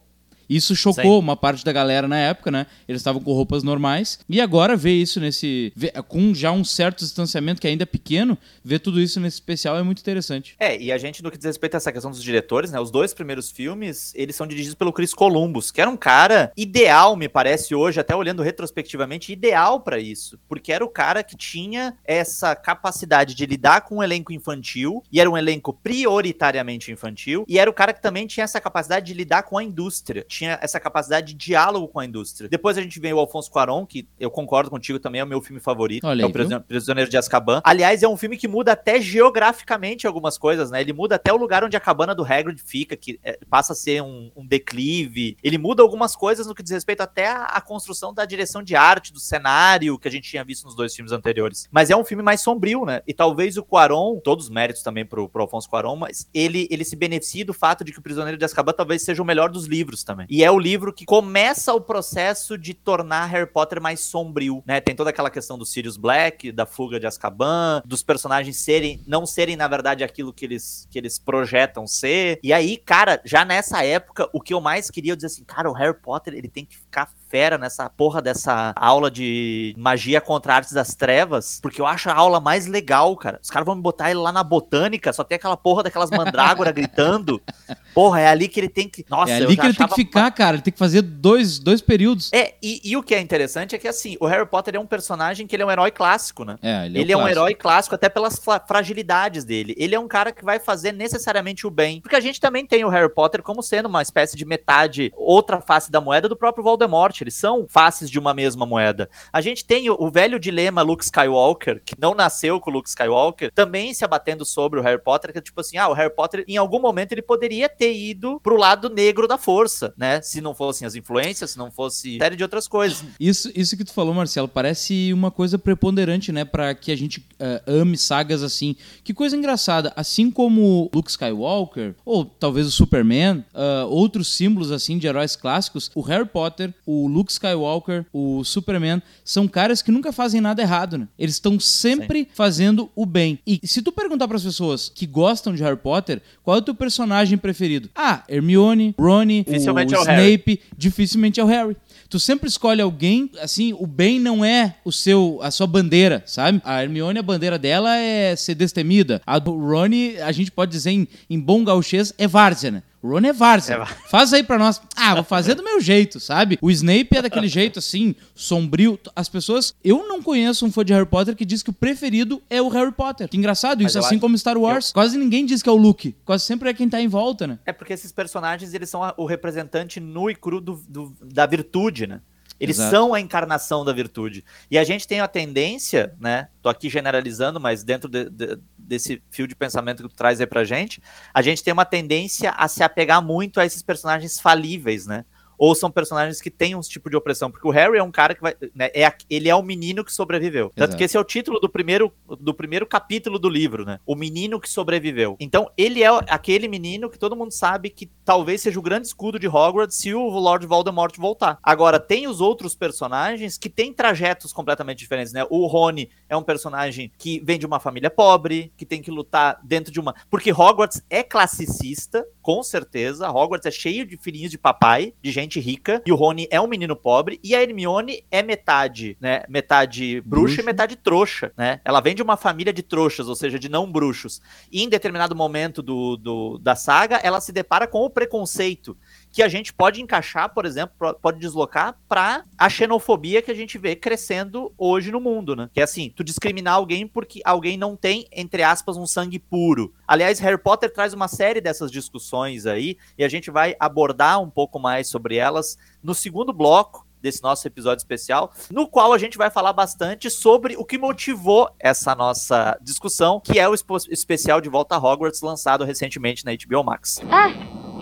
Isso 0.49 0.75
chocou 0.75 1.19
Sim. 1.19 1.25
uma 1.25 1.37
parte 1.37 1.65
da 1.65 1.73
galera 1.73 2.09
na 2.09 2.19
época, 2.19 2.51
né? 2.51 2.67
Eles 2.89 3.01
estavam 3.01 3.21
com 3.21 3.33
roupas 3.33 3.63
normais. 3.63 4.19
E 4.29 4.41
agora 4.41 4.77
ver 4.77 4.95
isso 4.95 5.21
nesse. 5.21 5.73
Ver, 5.77 5.93
com 6.09 6.35
já 6.35 6.51
um 6.51 6.65
certo 6.65 7.01
distanciamento 7.01 7.61
que 7.61 7.67
ainda 7.67 7.83
é 7.83 7.87
pequeno, 7.87 8.39
ver 8.65 8.79
tudo 8.79 9.01
isso 9.01 9.21
nesse 9.21 9.37
especial 9.37 9.77
é 9.77 9.83
muito 9.83 10.01
interessante. 10.01 10.57
É, 10.59 10.81
e 10.81 10.91
a 10.91 10.99
gente, 10.99 11.23
no 11.23 11.31
que 11.31 11.37
diz 11.37 11.47
respeito 11.47 11.75
a 11.75 11.77
essa 11.77 11.93
questão 11.93 12.11
dos 12.11 12.23
diretores, 12.23 12.71
né? 12.71 12.81
Os 12.81 12.91
dois 12.91 13.13
primeiros 13.13 13.51
filmes, 13.51 14.13
eles 14.15 14.37
são 14.37 14.47
dirigidos 14.47 14.75
pelo 14.75 14.93
Chris 14.93 15.13
Columbus, 15.13 15.71
que 15.71 15.81
era 15.81 15.91
um 15.91 15.97
cara 15.97 16.53
ideal, 16.57 17.17
me 17.17 17.29
parece, 17.29 17.75
hoje, 17.75 18.01
até 18.01 18.15
olhando 18.15 18.43
retrospectivamente, 18.43 19.33
ideal 19.33 19.81
para 19.81 19.99
isso. 19.99 20.39
Porque 20.49 20.73
era 20.73 20.85
o 20.85 20.89
cara 20.89 21.23
que 21.23 21.37
tinha 21.37 21.97
essa 22.05 22.55
capacidade 22.57 23.35
de 23.35 23.47
lidar 23.47 23.83
com 23.83 23.97
um 23.97 24.03
elenco 24.03 24.33
infantil, 24.33 25.03
e 25.13 25.21
era 25.21 25.31
um 25.31 25.37
elenco 25.37 25.73
prioritariamente 25.73 26.91
infantil, 26.91 27.45
e 27.49 27.59
era 27.59 27.69
o 27.69 27.75
cara 27.75 27.93
que 27.93 28.03
também 28.03 28.27
tinha 28.27 28.45
essa 28.45 28.61
capacidade 28.61 29.07
de 29.07 29.15
lidar 29.15 29.43
com 29.43 29.59
a 29.59 29.63
indústria 29.63 30.25
tinha 30.39 30.59
essa 30.63 30.79
capacidade 30.79 31.29
de 31.29 31.35
diálogo 31.35 31.89
com 31.89 31.99
a 31.99 32.05
indústria. 32.05 32.49
Depois 32.49 32.79
a 32.79 32.83
gente 32.83 33.01
vem 33.01 33.13
o 33.13 33.19
Alfonso 33.19 33.51
Cuarón, 33.51 33.85
que 33.85 34.07
eu 34.19 34.31
concordo 34.31 34.71
contigo 34.71 34.99
também, 34.99 35.21
é 35.21 35.25
o 35.25 35.27
meu 35.27 35.41
filme 35.41 35.61
favorito, 35.61 36.07
Olha 36.07 36.23
é 36.23 36.25
aí, 36.25 36.31
o 36.31 36.33
Prisioneiro, 36.33 36.65
Prisioneiro 36.65 37.11
de 37.11 37.17
Azkaban. 37.17 37.61
Aliás, 37.65 38.03
é 38.03 38.09
um 38.09 38.17
filme 38.17 38.37
que 38.37 38.47
muda 38.47 38.73
até 38.73 39.01
geograficamente 39.01 40.07
algumas 40.07 40.39
coisas, 40.39 40.71
né? 40.71 40.81
Ele 40.81 40.93
muda 40.93 41.17
até 41.17 41.33
o 41.33 41.37
lugar 41.37 41.65
onde 41.65 41.77
a 41.77 41.81
cabana 41.81 42.15
do 42.15 42.25
Hagrid 42.25 42.61
fica, 42.65 42.97
que 42.97 43.19
é, 43.23 43.39
passa 43.51 43.73
a 43.73 43.77
ser 43.77 44.03
um, 44.03 44.31
um, 44.37 44.47
declive. 44.47 45.37
Ele 45.43 45.59
muda 45.59 45.83
algumas 45.83 46.15
coisas 46.15 46.47
no 46.47 46.55
que 46.55 46.63
diz 46.63 46.73
respeito 46.73 47.01
até 47.01 47.29
a, 47.29 47.45
a, 47.45 47.61
construção 47.61 48.15
da 48.15 48.25
direção 48.25 48.63
de 48.63 48.77
arte, 48.77 49.13
do 49.13 49.19
cenário, 49.19 49.99
que 49.99 50.07
a 50.07 50.11
gente 50.11 50.29
tinha 50.31 50.45
visto 50.45 50.65
nos 50.65 50.77
dois 50.77 50.95
filmes 50.95 51.13
anteriores. 51.13 51.69
Mas 51.71 51.91
é 51.91 51.97
um 51.97 52.05
filme 52.05 52.23
mais 52.23 52.41
sombrio, 52.41 52.85
né? 52.85 53.03
E 53.07 53.13
talvez 53.13 53.57
o 53.57 53.65
Cuarón, 53.65 54.21
todos 54.21 54.45
os 54.45 54.51
méritos 54.51 54.83
também 54.83 55.05
pro, 55.05 55.29
pro 55.29 55.43
Alfonso 55.43 55.69
Cuarón, 55.69 55.97
mas 55.97 56.29
ele, 56.33 56.69
ele 56.71 56.85
se 56.85 56.95
beneficia 56.95 57.45
do 57.45 57.53
fato 57.53 57.83
de 57.83 57.93
que 57.93 57.99
o 57.99 58.03
Prisioneiro 58.03 58.39
de 58.39 58.45
Azkaban 58.45 58.73
talvez 58.73 59.03
seja 59.03 59.23
o 59.23 59.27
melhor 59.27 59.51
dos 59.51 59.67
livros 59.67 60.05
também. 60.05 60.27
E 60.29 60.45
é 60.45 60.51
o 60.51 60.59
livro 60.59 60.93
que 60.93 61.05
começa 61.05 61.73
o 61.73 61.81
processo 61.81 62.59
de 62.59 62.75
tornar 62.75 63.27
Harry 63.27 63.51
Potter 63.51 63.81
mais 63.81 64.01
sombrio, 64.01 64.63
né? 64.67 64.81
Tem 64.81 64.95
toda 64.95 65.11
aquela 65.11 65.31
questão 65.31 65.57
do 65.57 65.65
Sirius 65.65 65.97
Black, 65.97 66.53
da 66.53 66.67
fuga 66.67 67.01
de 67.01 67.07
Azkaban, 67.07 67.83
dos 67.85 68.03
personagens 68.03 68.59
serem, 68.59 69.03
não 69.07 69.25
serem, 69.25 69.57
na 69.57 69.67
verdade, 69.67 70.05
aquilo 70.05 70.33
que 70.33 70.45
eles, 70.45 70.87
que 70.91 70.99
eles 70.99 71.19
projetam 71.19 71.87
ser. 71.87 72.39
E 72.43 72.53
aí, 72.53 72.77
cara, 72.77 73.21
já 73.25 73.45
nessa 73.45 73.85
época, 73.85 74.29
o 74.33 74.41
que 74.41 74.53
eu 74.53 74.61
mais 74.61 74.91
queria, 74.91 75.13
eu 75.13 75.17
dizer 75.17 75.29
assim, 75.29 75.45
cara, 75.45 75.71
o 75.71 75.75
Harry 75.75 75.99
Potter, 75.99 76.35
ele 76.35 76.49
tem 76.49 76.65
que 76.65 76.77
ficar 76.77 77.11
fera 77.29 77.59
nessa 77.59 77.89
porra 77.91 78.23
dessa 78.23 78.73
aula 78.77 79.11
de 79.11 79.75
magia 79.77 80.21
contra 80.21 80.55
artes 80.55 80.73
das 80.73 80.95
trevas, 80.95 81.59
porque 81.63 81.81
eu 81.81 81.87
acho 81.87 82.09
a 82.11 82.15
aula 82.15 82.41
mais 82.41 82.67
legal, 82.67 83.15
cara. 83.17 83.39
Os 83.43 83.51
caras 83.51 83.67
vão 83.67 83.77
me 83.77 83.83
botar 83.83 84.11
ele 84.11 84.21
lá 84.21 84.33
na 84.33 84.43
botânica, 84.43 85.13
só 85.13 85.23
tem 85.23 85.37
aquela 85.37 85.57
porra 85.57 85.83
daquelas 85.83 86.11
mandrágora 86.11 86.73
gritando. 86.73 87.41
Porra, 87.95 88.21
é 88.21 88.29
ali 88.29 88.47
que 88.47 88.61
ele 88.61 88.69
tem 88.69 88.89
que. 88.89 89.05
Nossa, 89.09 89.33
é 89.33 89.37
ali 89.37 89.57
que 89.57 89.67
ele 89.67 89.75
tem 89.75 89.89
que 89.89 89.95
ficar, 89.95 90.31
cara. 90.31 90.55
Ele 90.55 90.63
tem 90.63 90.73
que 90.73 90.79
fazer 90.79 91.03
dois, 91.03 91.59
dois 91.59 91.81
períodos. 91.81 92.31
É, 92.33 92.55
e, 92.63 92.81
e, 92.85 92.97
o 92.97 93.03
que 93.03 93.13
é 93.13 93.19
interessante 93.19 93.75
é 93.75 93.79
que, 93.79 93.89
assim, 93.89 94.17
o 94.21 94.27
Harry 94.27 94.47
Potter 94.47 94.77
é 94.77 94.79
um 94.79 94.87
personagem 94.87 95.49
que 95.49 95.57
ele 95.57 95.65
é 95.65 95.67
um 95.67 95.71
herói 95.71 95.91
clássico, 95.91 96.45
né? 96.45 96.57
É, 96.63 96.87
ele 96.87 96.99
é, 96.99 97.01
ele 97.01 97.13
é 97.13 97.17
um 97.17 97.27
herói 97.27 97.55
clássico 97.55 97.97
até 97.97 98.09
pelas 98.09 98.41
fragilidades 98.69 99.45
dele. 99.45 99.75
Ele 99.77 99.97
é 99.97 99.99
um 99.99 100.07
cara 100.07 100.31
que 100.31 100.45
vai 100.45 100.61
fazer 100.61 100.93
necessariamente 100.93 101.67
o 101.67 101.71
bem. 101.71 102.01
Porque 102.01 102.15
a 102.15 102.21
gente 102.21 102.41
também 102.41 102.65
tem 102.65 102.85
o 102.85 102.89
Harry 102.89 103.13
Potter 103.13 103.43
como 103.43 103.65
sendo 103.65 103.87
uma 103.87 104.03
espécie 104.03 104.37
de 104.37 104.45
metade, 104.45 105.13
outra 105.17 105.61
face 105.61 105.91
da 105.91 106.01
moeda 106.01 106.29
do 106.29 106.37
próprio 106.37 106.63
Voldemort 106.63 107.18
eles 107.23 107.35
são 107.35 107.67
faces 107.69 108.11
de 108.11 108.19
uma 108.19 108.35
mesma 108.35 108.67
moeda. 108.67 109.09
A 109.33 109.41
gente 109.41 109.65
tem 109.65 109.89
o, 109.89 109.97
o, 109.99 110.11
velho 110.11 110.39
dilema 110.39 110.83
Luke 110.83 111.05
Skywalker, 111.05 111.81
que 111.85 111.95
não 111.99 112.15
nasceu 112.15 112.61
com 112.61 112.71
o 112.71 112.75
Luke 112.75 112.89
Skywalker, 112.89 113.53
também 113.53 113.95
se 113.95 114.05
abatendo 114.05 114.45
sobre 114.45 114.81
o 114.81 114.83
Harry 114.83 115.03
Potter, 115.03 115.33
que 115.33 115.39
é 115.39 115.43
tipo 115.43 115.61
assim, 115.61 115.77
ah, 115.77 115.89
o 115.89 115.93
Harry 115.93 116.15
Potter, 116.15 116.45
em 116.49 116.57
algum 116.57 116.81
momento, 116.81 117.13
ele 117.13 117.23
poderia 117.23 117.69
ter 117.69 117.95
ido 117.95 118.41
pro 118.41 118.57
lado 118.57 118.91
negro 118.91 119.29
da 119.29 119.39
força, 119.39 119.95
né? 119.97 120.21
Se 120.21 120.41
não 120.41 120.55
fossem 120.55 120.87
as 120.87 120.95
influências, 120.95 121.53
se 121.53 121.59
não 121.59 121.71
fosse 121.71 122.19
série 122.19 122.37
de 122.37 122.43
outras 122.43 122.67
coisas. 122.67 123.05
Isso, 123.21 123.51
isso 123.55 123.77
que 123.77 123.85
tu 123.85 123.93
falou, 123.93 124.13
Marcelo, 124.13 124.49
parece 124.49 125.13
uma 125.13 125.31
coisa 125.31 125.59
preponderante, 125.59 126.33
né? 126.33 126.45
para 126.49 126.75
que 126.75 126.91
a 126.91 126.97
gente 126.97 127.21
uh, 127.21 127.71
ame 127.81 127.97
sagas 127.97 128.43
assim. 128.43 128.77
Que 129.05 129.15
coisa 129.15 129.37
engraçada, 129.37 129.93
assim 129.95 130.31
como 130.31 130.91
Luke 130.95 131.11
Skywalker, 131.11 131.95
ou 132.05 132.25
talvez 132.25 132.67
o 132.67 132.71
Superman, 132.71 133.45
uh, 133.55 133.87
outros 133.89 134.35
símbolos 134.35 134.73
assim 134.73 134.99
de 134.99 135.07
heróis 135.07 135.37
clássicos, 135.37 135.91
o 135.95 136.01
Harry 136.01 136.27
Potter, 136.27 136.75
o 136.87 137.08
Luke 137.09 137.33
Skywalker, 137.33 138.07
o 138.13 138.45
Superman, 138.45 139.03
são 139.25 139.49
caras 139.49 139.83
que 139.83 139.91
nunca 139.91 140.13
fazem 140.13 140.41
nada 140.41 140.63
errado, 140.63 140.99
né? 140.99 141.09
Eles 141.19 141.35
estão 141.35 141.59
sempre 141.59 142.21
Sim. 142.21 142.27
fazendo 142.33 142.91
o 142.95 143.05
bem. 143.05 143.39
E 143.47 143.61
se 143.65 143.83
tu 143.83 143.91
perguntar 143.91 144.29
para 144.29 144.37
as 144.37 144.45
pessoas 144.45 144.91
que 144.95 145.07
gostam 145.07 145.55
de 145.55 145.63
Harry 145.63 145.77
Potter, 145.77 146.23
qual 146.43 146.57
é 146.57 146.61
o 146.61 146.63
teu 146.63 146.75
personagem 146.75 147.37
preferido? 147.37 147.89
Ah, 147.95 148.23
Hermione, 148.29 148.95
Ronnie, 148.99 149.45
o, 149.47 149.51
o, 149.51 149.79
é 149.79 149.85
o 149.85 150.01
Snape, 150.01 150.61
dificilmente 150.77 151.41
é 151.41 151.45
o 151.45 151.47
Harry 151.47 151.77
tu 152.09 152.19
sempre 152.19 152.49
escolhe 152.49 152.81
alguém, 152.81 153.31
assim, 153.41 153.75
o 153.79 153.87
bem 153.87 154.19
não 154.19 154.45
é 154.45 154.77
o 154.85 154.91
seu, 154.91 155.39
a 155.43 155.51
sua 155.51 155.67
bandeira, 155.67 156.23
sabe? 156.27 156.61
A 156.65 156.83
Hermione, 156.83 157.19
a 157.19 157.23
bandeira 157.23 157.59
dela 157.59 157.97
é 157.97 158.35
ser 158.35 158.55
destemida. 158.55 159.21
A 159.27 159.39
do 159.39 159.57
Ronnie, 159.57 160.19
a 160.21 160.33
gente 160.33 160.51
pode 160.51 160.71
dizer 160.71 160.91
em, 160.91 161.09
em 161.29 161.39
bom 161.39 161.63
gauchês, 161.63 162.15
é 162.17 162.27
várzea, 162.27 162.71
né? 162.71 162.83
Ron 163.03 163.21
é 163.21 163.33
Varsa. 163.33 163.75
É. 163.75 163.87
Faz 164.09 164.33
aí 164.33 164.43
pra 164.43 164.59
nós. 164.59 164.81
Ah, 164.97 165.15
vou 165.15 165.25
fazer 165.25 165.55
do 165.55 165.63
meu 165.63 165.81
jeito, 165.81 166.19
sabe? 166.19 166.59
O 166.61 166.71
Snape 166.71 167.17
é 167.17 167.23
daquele 167.23 167.49
jeito 167.49 167.79
assim, 167.79 168.15
sombrio. 168.35 168.99
As 169.15 169.29
pessoas. 169.29 169.75
Eu 169.85 170.07
não 170.09 170.23
conheço 170.23 170.67
um 170.67 170.73
fã 170.73 170.85
de 170.85 170.93
Harry 170.93 171.07
Potter 171.07 171.37
que 171.37 171.45
diz 171.45 171.63
que 171.63 171.71
o 171.71 171.73
preferido 171.73 172.43
é 172.51 172.61
o 172.61 172.69
Harry 172.69 172.93
Potter. 172.93 173.29
Que 173.29 173.37
engraçado, 173.37 173.83
isso 173.83 173.99
assim 173.99 174.17
acho... 174.17 174.21
como 174.21 174.37
Star 174.37 174.59
Wars. 174.59 174.89
Eu... 174.89 174.95
Quase 174.95 175.19
ninguém 175.19 175.47
diz 175.47 175.63
que 175.63 175.69
é 175.69 175.73
o 175.73 175.77
Luke. 175.77 176.17
Quase 176.25 176.45
sempre 176.45 176.69
é 176.71 176.75
quem 176.75 176.89
tá 176.89 177.01
em 177.01 177.09
volta, 177.09 177.47
né? 177.47 177.59
É 177.65 177.73
porque 177.73 177.93
esses 177.93 178.13
personagens, 178.13 178.75
eles 178.75 178.91
são 178.91 179.01
o 179.17 179.27
representante 179.27 180.01
nu 180.01 180.31
e 180.31 180.35
cru 180.35 180.61
do, 180.61 180.83
do 180.89 181.15
da 181.23 181.47
virtude, 181.47 182.07
né? 182.07 182.21
Eles 182.61 182.77
Exato. 182.77 182.91
são 182.91 183.15
a 183.15 183.21
encarnação 183.21 183.85
da 183.85 183.93
virtude. 183.93 184.45
E 184.71 184.77
a 184.79 184.85
gente 184.85 185.07
tem 185.07 185.21
a 185.21 185.29
tendência, 185.29 186.15
né? 186.19 186.49
Tô 186.61 186.69
aqui 186.69 186.91
generalizando, 186.91 187.61
mas 187.61 187.85
dentro 187.85 188.09
de, 188.09 188.29
de, 188.29 188.59
desse 188.77 189.23
fio 189.31 189.47
de 189.47 189.55
pensamento 189.55 190.03
que 190.03 190.09
tu 190.09 190.17
traz 190.17 190.41
aí 190.41 190.47
pra 190.47 190.65
gente, 190.65 191.01
a 191.33 191.41
gente 191.41 191.63
tem 191.63 191.73
uma 191.73 191.85
tendência 191.85 192.51
a 192.51 192.67
se 192.67 192.83
apegar 192.83 193.23
muito 193.23 193.61
a 193.61 193.67
esses 193.67 193.83
personagens 193.83 194.41
falíveis, 194.41 195.07
né? 195.07 195.25
Ou 195.59 195.75
são 195.75 195.91
personagens 195.91 196.41
que 196.41 196.51
têm 196.51 196.75
um 196.75 196.81
tipo 196.81 197.11
de 197.11 197.17
opressão, 197.17 197.51
porque 197.51 197.67
o 197.67 197.71
Harry 197.71 197.99
é 197.99 198.03
um 198.03 198.11
cara 198.11 198.35
que 198.35 198.41
vai, 198.41 198.55
né, 198.75 198.91
é, 198.95 199.13
ele 199.29 199.49
é 199.49 199.55
o 199.55 199.63
menino 199.63 200.05
que 200.05 200.13
sobreviveu. 200.13 200.69
Tanto 200.71 200.91
Exato. 200.91 200.97
que 200.97 201.05
esse 201.05 201.17
é 201.17 201.21
o 201.21 201.25
título 201.25 201.59
do 201.59 201.69
primeiro, 201.69 202.13
do 202.41 202.55
primeiro 202.55 202.87
capítulo 202.87 203.39
do 203.39 203.49
livro, 203.49 203.85
né? 203.85 203.99
O 204.07 204.15
menino 204.15 204.61
que 204.61 204.71
sobreviveu. 204.71 205.37
Então, 205.41 205.71
ele 205.77 206.03
é 206.03 206.09
aquele 206.29 206.69
menino 206.69 207.11
que 207.11 207.19
todo 207.19 207.37
mundo 207.37 207.53
sabe 207.53 207.91
que 207.91 208.07
talvez 208.25 208.63
seja 208.63 208.79
o 208.79 208.83
grande 208.83 209.09
escudo 209.09 209.39
de 209.39 209.49
Hogwarts 209.49 209.97
se 209.97 210.15
o 210.15 210.29
Lord 210.29 210.67
Voldemort 210.67 211.17
voltar. 211.17 211.59
Agora, 211.63 211.99
tem 211.99 212.29
os 212.29 212.41
outros 212.41 212.75
personagens 212.75 213.59
que 213.59 213.69
têm 213.69 213.93
trajetos 213.93 214.53
completamente 214.53 214.99
diferentes, 214.99 215.33
né? 215.33 215.45
O 215.51 215.67
Rony 215.67 216.09
é 216.29 216.37
um 216.37 216.43
personagem 216.43 217.11
que 217.19 217.41
vem 217.41 217.59
de 217.59 217.67
uma 217.67 217.81
família 217.81 218.11
pobre, 218.11 218.73
que 218.77 218.87
tem 218.87 219.03
que 219.03 219.11
lutar 219.11 219.59
dentro 219.65 219.93
de 219.93 219.99
uma. 219.99 220.15
Porque 220.31 220.53
Hogwarts 220.53 221.03
é 221.11 221.23
classicista, 221.23 222.27
com 222.49 222.63
certeza. 222.63 223.29
Hogwarts 223.29 223.67
é 223.67 223.71
cheio 223.71 224.07
de 224.07 224.17
filhinhos 224.17 224.51
de 224.51 224.57
papai, 224.57 225.13
de 225.23 225.31
gente 225.31 225.61
rica, 225.61 226.03
e 226.07 226.11
o 226.11 226.17
Rony 226.17 226.49
é 226.51 226.59
um 226.59 226.67
menino 226.67 226.97
pobre, 226.97 227.39
e 227.45 227.55
a 227.55 227.63
Hermione 227.63 228.25
é 228.31 228.43
metade, 228.43 229.19
né? 229.21 229.43
Metade 229.51 230.23
bruxa 230.23 230.55
Bruxo. 230.55 230.61
e 230.63 230.65
metade 230.65 230.97
trouxa, 230.97 231.53
né? 231.59 231.79
Ela 231.85 232.01
vem 232.01 232.15
de 232.15 232.23
uma 232.23 232.39
família 232.39 232.73
de 232.73 232.83
trouxas, 232.83 233.29
ou 233.29 233.35
seja, 233.35 233.59
de 233.59 233.69
não 233.69 233.93
bruxos. 233.93 234.41
E 234.73 234.83
em 234.83 234.89
determinado 234.89 235.37
momento 235.37 235.83
do, 235.83 236.17
do 236.17 236.57
da 236.57 236.75
saga, 236.75 237.17
ela 237.17 237.39
se 237.39 237.53
depara 237.53 237.87
com 237.87 237.99
o 237.99 238.09
preconceito 238.09 238.97
que 239.33 239.43
a 239.43 239.49
gente 239.49 239.73
pode 239.73 240.01
encaixar, 240.01 240.53
por 240.53 240.65
exemplo, 240.65 241.15
pode 241.21 241.39
deslocar 241.39 241.97
para 242.09 242.45
a 242.57 242.69
xenofobia 242.69 243.43
que 243.43 243.51
a 243.51 243.55
gente 243.55 243.79
vê 243.79 243.95
crescendo 243.95 244.73
hoje 244.77 245.11
no 245.11 245.21
mundo, 245.21 245.55
né? 245.55 245.69
Que 245.73 245.81
é 245.81 245.85
assim, 245.85 246.13
tu 246.15 246.25
discriminar 246.25 246.75
alguém 246.75 247.07
porque 247.07 247.41
alguém 247.45 247.77
não 247.77 247.97
tem, 247.97 248.27
entre 248.33 248.63
aspas, 248.63 248.97
um 248.97 249.07
sangue 249.07 249.39
puro. 249.39 249.93
Aliás, 250.07 250.39
Harry 250.41 250.59
Potter 250.59 250.93
traz 250.93 251.13
uma 251.13 251.29
série 251.29 251.61
dessas 251.61 251.91
discussões 251.91 252.67
aí 252.67 252.97
e 253.17 253.25
a 253.25 253.29
gente 253.29 253.51
vai 253.51 253.77
abordar 253.79 254.41
um 254.41 254.51
pouco 254.51 254.79
mais 254.79 255.09
sobre 255.09 255.37
elas 255.37 255.79
no 256.03 256.15
segundo 256.15 256.53
bloco 256.53 257.07
desse 257.21 257.43
nosso 257.43 257.67
episódio 257.67 258.01
especial, 258.01 258.53
no 258.71 258.87
qual 258.87 259.13
a 259.13 259.19
gente 259.19 259.37
vai 259.37 259.51
falar 259.51 259.73
bastante 259.73 260.31
sobre 260.31 260.77
o 260.77 260.85
que 260.85 260.97
motivou 260.97 261.69
essa 261.79 262.15
nossa 262.15 262.79
discussão, 262.81 263.41
que 263.41 263.59
é 263.59 263.69
o 263.69 263.75
especial 263.75 264.61
de 264.61 264.69
Volta 264.69 264.95
a 264.95 264.99
Hogwarts 264.99 265.41
lançado 265.41 265.85
recentemente 265.85 266.45
na 266.45 266.53
HBO 266.53 266.85
Max. 266.85 267.21
Ah, 267.31 267.51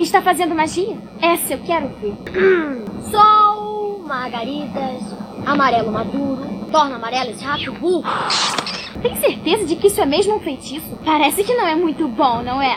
está 0.02 0.20
fazendo 0.22 0.54
magia? 0.54 0.96
Essa 1.20 1.54
eu 1.54 1.58
quero 1.60 1.88
ver. 2.00 2.14
Sol, 3.10 4.00
margaridas, 4.06 5.02
amarelo 5.44 5.92
maduro, 5.92 6.46
torna 6.70 6.96
amarelo 6.96 7.30
esse 7.30 7.44
rato 7.44 7.72
burro. 7.72 8.04
Tem 9.02 9.14
certeza 9.16 9.64
de 9.66 9.76
que 9.76 9.88
isso 9.88 10.00
é 10.00 10.06
mesmo 10.06 10.36
um 10.36 10.40
feitiço? 10.40 10.98
Parece 11.04 11.44
que 11.44 11.54
não 11.54 11.66
é 11.66 11.74
muito 11.74 12.08
bom, 12.08 12.42
não 12.42 12.60
é? 12.60 12.76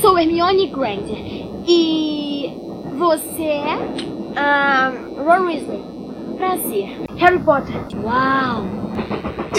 Sou 0.00 0.18
Hermione 0.18 0.66
Granger. 0.66 1.18
E 1.66 2.52
você 2.98 3.42
é? 3.42 3.76
Um, 4.30 5.24
Ron 5.24 5.46
Weasley. 5.46 5.82
Prazer. 6.36 7.00
Harry 7.16 7.38
Potter. 7.40 7.76
Uau! 8.02 8.64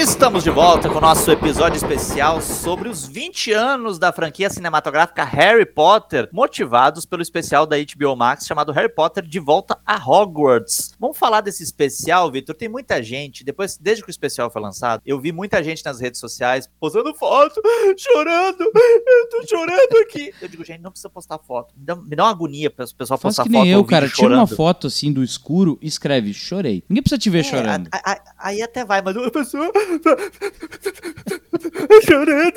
Estamos 0.01 0.43
de 0.43 0.49
volta 0.49 0.89
com 0.89 0.97
o 0.97 1.01
nosso 1.01 1.29
episódio 1.29 1.77
especial 1.77 2.41
sobre 2.41 2.89
os 2.89 3.05
20 3.05 3.53
anos 3.53 3.99
da 3.99 4.11
franquia 4.11 4.49
cinematográfica 4.49 5.23
Harry 5.23 5.65
Potter, 5.65 6.27
motivados 6.31 7.05
pelo 7.05 7.21
especial 7.21 7.67
da 7.67 7.75
HBO 7.77 8.15
Max 8.15 8.47
chamado 8.47 8.71
Harry 8.71 8.89
Potter 8.89 9.23
de 9.23 9.39
Volta 9.39 9.77
a 9.85 9.97
Hogwarts. 9.97 10.95
Vamos 10.99 11.19
falar 11.19 11.41
desse 11.41 11.61
especial, 11.61 12.31
Victor? 12.31 12.55
Tem 12.55 12.67
muita 12.67 13.03
gente, 13.03 13.43
depois, 13.43 13.77
desde 13.77 14.03
que 14.03 14.09
o 14.09 14.11
especial 14.11 14.49
foi 14.49 14.61
lançado, 14.61 15.03
eu 15.05 15.19
vi 15.19 15.31
muita 15.31 15.63
gente 15.63 15.85
nas 15.85 15.99
redes 15.99 16.19
sociais 16.19 16.67
postando 16.79 17.13
foto, 17.13 17.61
chorando, 17.95 18.61
eu 18.61 19.29
tô 19.29 19.47
chorando 19.47 19.97
aqui. 20.01 20.33
Eu 20.41 20.47
digo, 20.47 20.65
gente, 20.65 20.81
não 20.81 20.89
precisa 20.89 21.11
postar 21.11 21.37
foto. 21.37 21.75
Me 21.77 21.85
dá, 21.85 21.95
me 21.95 22.15
dá 22.15 22.23
uma 22.23 22.31
agonia 22.31 22.71
para 22.71 22.85
o 22.85 22.95
pessoal 22.95 23.19
Faz 23.19 23.35
postar 23.35 23.43
que 23.43 23.49
nem 23.49 23.61
foto. 23.61 23.69
eu, 23.71 23.85
cara. 23.85 24.09
Tira 24.09 24.35
uma 24.35 24.47
foto 24.47 24.87
assim 24.87 25.13
do 25.13 25.23
escuro 25.23 25.77
e 25.79 25.87
escreve, 25.87 26.33
chorei. 26.33 26.83
Ninguém 26.89 27.03
precisa 27.03 27.19
te 27.19 27.29
ver 27.29 27.39
é, 27.39 27.43
chorando. 27.43 27.89
A, 27.91 28.13
a, 28.13 28.21
aí 28.39 28.63
até 28.63 28.83
vai, 28.83 29.01
mas 29.01 29.15
a 29.31 29.43
pessoa 29.43 29.71
chorando. 32.05 32.53